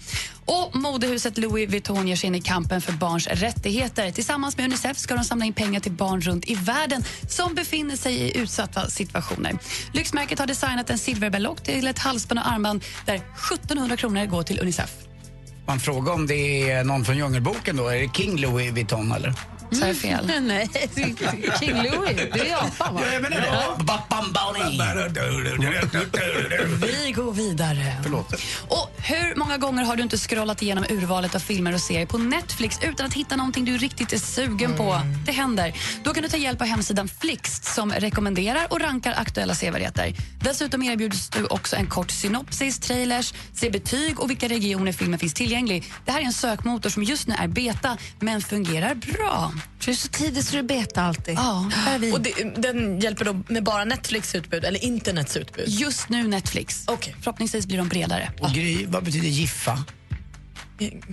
Och 0.45 0.77
modehuset 0.77 1.39
Louis 1.39 1.71
Vuitton 1.71 2.09
ger 2.09 2.17
sig 2.17 2.27
in 2.27 2.35
i 2.35 2.41
kampen 2.41 2.81
för 2.81 2.93
barns 2.93 3.27
rättigheter. 3.27 4.11
Tillsammans 4.11 4.57
med 4.57 4.67
Unicef 4.67 4.99
ska 4.99 5.15
de 5.15 5.25
samla 5.25 5.45
in 5.45 5.53
pengar 5.53 5.81
till 5.81 5.93
barn 5.93 6.21
runt 6.21 6.51
i 6.51 6.55
världen 6.55 7.05
som 7.29 7.55
befinner 7.55 7.97
sig 7.97 8.15
i 8.15 8.39
utsatta 8.39 8.91
situationer. 8.91 9.59
Lyxmärket 9.93 10.39
har 10.39 10.47
designat 10.47 10.91
en 10.91 10.99
silverberlock 10.99 11.63
till 11.63 11.87
ett 11.87 11.99
halsband 11.99 12.41
och 12.41 12.49
armband 12.49 12.85
där 13.07 13.15
1700 13.15 13.97
kronor 13.97 14.27
går 14.27 14.43
till 14.43 14.61
Unicef. 14.61 14.91
Man 15.67 15.81
frågar 15.81 16.13
om 16.13 16.27
det 16.27 16.71
är 16.71 16.85
någon 16.85 17.05
från 17.05 17.17
Djungelboken 17.17 17.77
då. 17.77 17.89
Är 17.89 18.01
det 18.01 18.09
King 18.15 18.37
Louis 18.37 18.73
Vuitton 18.73 19.13
eller? 19.13 19.35
Så 19.73 19.87
jag 19.87 19.97
fel? 19.97 20.31
Nej, 20.43 20.69
King 21.61 21.83
Louis. 21.83 22.17
Det 22.17 22.41
är 22.41 22.51
Japan 22.51 22.95
va? 22.95 23.01
Vi 26.81 27.13
går 27.13 27.33
vidare. 27.33 27.97
Förlåt. 28.03 28.33
Och 28.69 28.91
hur 28.97 29.35
många 29.35 29.57
gånger 29.59 29.85
har 29.85 29.97
du 29.97 30.03
inte 30.03 30.19
scrollat 30.19 30.63
igenom 30.63 30.85
urvalet 30.91 31.35
av 31.35 31.39
filmer 31.39 31.75
och 31.75 31.81
serier 31.81 32.07
på 32.07 32.19
Netflix 32.19 32.79
utan 32.83 33.07
att 33.07 33.15
hitta 33.15 33.37
någonting 33.37 33.65
du 33.65 33.77
riktigt 33.77 34.13
är 34.13 34.19
sugen 34.19 34.77
på? 34.77 35.01
Det 35.27 35.33
händer. 35.33 35.73
Då 36.05 36.15
kan 36.15 36.23
du 36.23 36.29
ta 36.29 36.37
hjälp 36.37 36.61
av 36.61 36.67
hemsidan 36.67 37.09
Flixt 37.21 37.65
som 37.65 37.93
rekommenderar 37.93 38.67
och 38.71 38.81
rankar 38.81 39.15
aktuella 39.17 39.55
sevärdheter. 39.55 40.15
Dessutom 40.41 40.83
erbjuds 40.83 41.29
du 41.29 41.47
också 41.47 41.77
en 41.77 41.87
kort 41.87 42.11
synopsis, 42.11 42.79
trailers, 42.79 43.35
ser 43.55 43.71
betyg 43.71 44.21
och 44.21 44.31
vilka 44.31 44.49
regioner 44.49 44.93
filmen 44.93 45.19
finns 45.19 45.35
tillgänglig. 45.35 45.85
Det 46.05 46.13
här 46.13 46.21
är 46.21 46.25
en 46.25 46.33
sökmotor 46.33 46.91
som 46.91 47.03
just 47.03 47.29
nu 47.29 47.35
är 47.39 47.49
beta, 47.49 47.97
men 48.21 48.41
fungerar 48.41 48.95
bra. 48.95 49.53
För 49.79 49.87
det 49.87 49.93
är 49.93 49.95
så 49.97 50.09
tidigt 50.09 50.47
så 50.47 50.57
du 50.57 50.63
beta 50.63 51.03
alltid. 51.03 51.35
Ja. 51.35 51.71
Och 52.13 52.21
det, 52.21 52.33
den 52.57 53.01
hjälper 53.01 53.25
då 53.25 53.43
med 53.49 53.65
bara 53.65 53.85
Netflix 53.85 54.35
utbud 54.35 54.65
eller 54.65 54.85
internets 54.85 55.37
utbud? 55.37 55.69
Just 55.69 56.09
nu 56.09 56.29
Netflix. 56.29 56.85
Okej. 56.87 57.17
Förhoppningsvis 57.23 57.67
blir 57.67 57.79
de 57.79 57.89
bredare. 57.89 58.33
Och 58.41 58.51
Gry, 58.51 58.87
vad 58.87 59.05
betyder 59.05 59.29
giffa? 59.29 59.85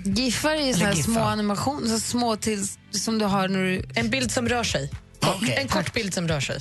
Giffar 0.05 0.51
är 0.51 0.65
ju 0.67 0.73
så 0.73 0.79
här 0.85 0.93
giffa. 0.93 1.11
små 1.11 1.21
animationer, 1.23 1.87
så 1.87 1.99
små 1.99 2.35
till, 2.35 2.67
som 2.91 3.19
du 3.19 3.25
har 3.25 3.47
när 3.47 3.59
du... 3.59 3.85
En 3.95 4.09
bild 4.09 4.31
som 4.31 4.49
rör 4.49 4.63
sig. 4.63 4.91
Okej. 5.21 5.55
En 5.61 5.67
kort 5.67 5.93
bild 5.93 6.13
som 6.13 6.27
rör 6.27 6.39
sig. 6.39 6.59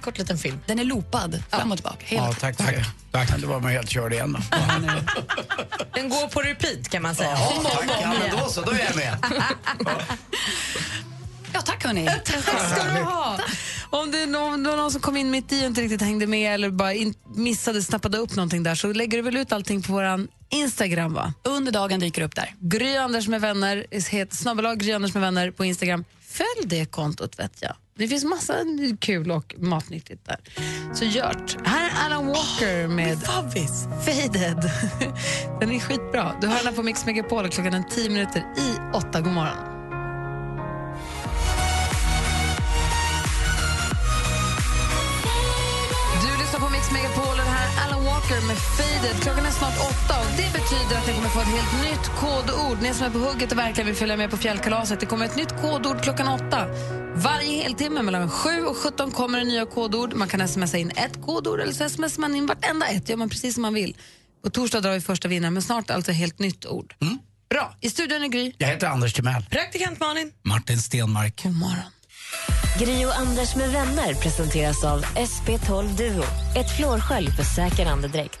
Kort 0.00 0.18
liten 0.18 0.38
film. 0.38 0.60
Den 0.66 0.78
är 0.78 0.84
loopad 0.84 1.42
fram 1.50 1.72
och 1.72 1.78
tillbaka. 1.78 1.96
Hela 2.00 2.26
Ja, 2.26 2.32
tack 2.32 2.58
det. 2.58 2.84
Tack. 3.10 3.38
Då 3.38 3.48
var 3.48 3.60
man 3.60 3.70
helt 3.72 3.90
körd 3.90 4.12
igen 4.12 4.32
då. 4.32 4.40
Den 5.94 6.08
går 6.08 6.28
på 6.28 6.40
repeat 6.40 6.88
kan 6.88 7.02
man 7.02 7.14
säga. 7.14 7.30
Ja, 7.30 7.52
Om 7.58 7.66
och 7.66 7.72
tack. 7.72 7.80
om, 8.04 8.14
Ja, 8.30 8.36
då 8.44 8.48
så, 8.50 8.62
då 8.62 8.70
är 8.70 8.78
jag 8.84 8.96
med. 8.96 9.16
Ja, 11.54 11.60
tack 11.60 11.84
hörni. 11.84 12.08
ska 12.24 12.84
du 12.94 13.02
ha. 13.02 13.38
Om 13.90 14.10
det 14.10 14.22
är 14.22 14.26
någon, 14.26 14.62
någon 14.62 14.90
som 14.90 15.00
kom 15.00 15.16
in 15.16 15.30
mitt 15.30 15.52
i 15.52 15.62
och 15.62 15.66
inte 15.66 15.80
riktigt 15.80 16.02
hängde 16.02 16.26
med 16.26 16.54
eller 16.54 16.70
bara 16.70 16.94
in, 16.94 17.14
missade, 17.34 17.82
snappade 17.82 18.18
upp 18.18 18.36
någonting 18.36 18.62
där 18.62 18.74
så 18.74 18.92
lägger 18.92 19.18
du 19.18 19.22
väl 19.22 19.36
ut 19.36 19.52
allting 19.52 19.82
på 19.82 19.92
våran 19.92 20.28
Instagram 20.50 21.14
va? 21.14 21.32
Under 21.44 21.72
dagen 21.72 22.00
dyker 22.00 22.22
upp 22.22 22.34
där. 22.34 22.54
Gry 22.60 22.96
Anders 22.96 23.28
med 23.28 23.40
vänner, 23.40 23.86
heter 24.10 24.36
snabbelag 24.36 24.78
Gry 24.78 24.92
Anders 24.92 25.14
med 25.14 25.20
vänner 25.20 25.50
på 25.50 25.64
Instagram. 25.64 26.04
Följ 26.28 26.68
det 26.68 26.86
kontot 26.86 27.38
vet 27.38 27.52
jag. 27.60 27.72
Det 27.98 28.08
finns 28.08 28.24
massa 28.24 28.54
kul 29.00 29.30
och 29.30 29.54
matnyttigt 29.58 30.26
där. 30.26 30.38
Så 30.94 31.04
gjort. 31.04 31.56
Här 31.64 31.90
är 31.90 32.06
Alan 32.06 32.26
Walker 32.26 32.88
med 32.88 33.18
Faded. 34.04 34.70
Den 35.60 35.70
är 35.70 35.80
skitbra. 35.80 36.32
Du 36.40 36.46
hör 36.46 36.64
den 36.64 36.74
på 36.74 36.82
Mix 36.82 37.06
Megapol 37.06 37.48
klockan 37.48 37.74
är 37.74 37.82
10 37.82 38.10
minuter 38.10 38.38
i 38.56 38.96
åtta. 38.96 39.20
God 39.20 39.32
morgon. 39.32 39.77
Walker 48.28 48.46
med 48.46 48.58
Faded. 48.58 49.22
Klockan 49.22 49.46
är 49.46 49.50
snart 49.50 49.78
åtta 49.78 50.20
och 50.20 50.26
det 50.36 50.52
betyder 50.52 51.00
att 51.00 51.06
ni 51.06 51.12
kommer 51.14 51.28
få 51.28 51.40
ett 51.40 51.46
helt 51.46 51.82
nytt 51.82 52.06
kodord. 52.16 52.82
Ni 52.82 52.94
som 52.94 53.06
är 53.06 53.10
på 53.10 53.18
hugget 53.18 53.52
och 53.52 53.58
verkligen 53.58 53.86
vill 53.86 53.96
följa 53.96 54.16
med 54.16 54.30
på 54.30 54.36
fjällkalaset. 54.36 55.00
Det 55.00 55.06
kommer 55.06 55.24
ett 55.24 55.36
nytt 55.36 55.60
kodord 55.60 56.02
klockan 56.02 56.28
åtta. 56.28 56.66
Varje 57.14 57.62
heltimme 57.62 58.02
mellan 58.02 58.30
7 58.30 58.64
och 58.64 58.76
17 58.76 59.10
kommer 59.10 59.38
det 59.38 59.44
nya 59.44 59.66
kodord. 59.66 60.14
Man 60.14 60.28
kan 60.28 60.48
smsa 60.48 60.78
in 60.78 60.90
ett 60.90 61.22
kodord 61.22 61.60
eller 61.60 61.72
så 61.72 61.88
smsar 61.88 62.20
man 62.20 62.34
in 62.34 62.46
vartenda 62.46 62.86
ett. 62.86 63.08
gör 63.08 63.16
man 63.16 63.28
precis 63.28 63.54
som 63.54 63.62
man 63.62 63.74
vill. 63.74 63.96
På 64.44 64.50
torsdag 64.50 64.80
drar 64.80 64.92
vi 64.92 65.00
första 65.00 65.28
vinnaren, 65.28 65.54
men 65.54 65.62
snart 65.62 65.90
alltså 65.90 66.12
helt 66.12 66.38
nytt 66.38 66.66
ord. 66.66 66.94
Bra. 67.50 67.76
I 67.80 67.90
studion 67.90 68.22
är 68.22 68.28
Gry. 68.28 68.52
Jag 68.58 68.68
heter 68.68 68.86
Anders 68.86 69.12
Timell. 69.12 69.46
Praktikant 69.50 70.00
Malin. 70.00 70.32
Martin 70.42 70.78
Stenmark. 70.78 71.42
God 71.42 71.54
morgon. 71.54 71.97
Gri 72.76 73.06
och 73.06 73.18
Anders 73.18 73.56
med 73.56 73.68
vänner 73.72 74.14
presenteras 74.14 74.84
av 74.84 75.00
SP12 75.02 75.96
Duo. 75.96 76.24
Ett 76.56 76.76
flårskölj 76.76 77.26
för 77.26 77.42
säker 77.42 77.86
andedräkt. 77.86 78.40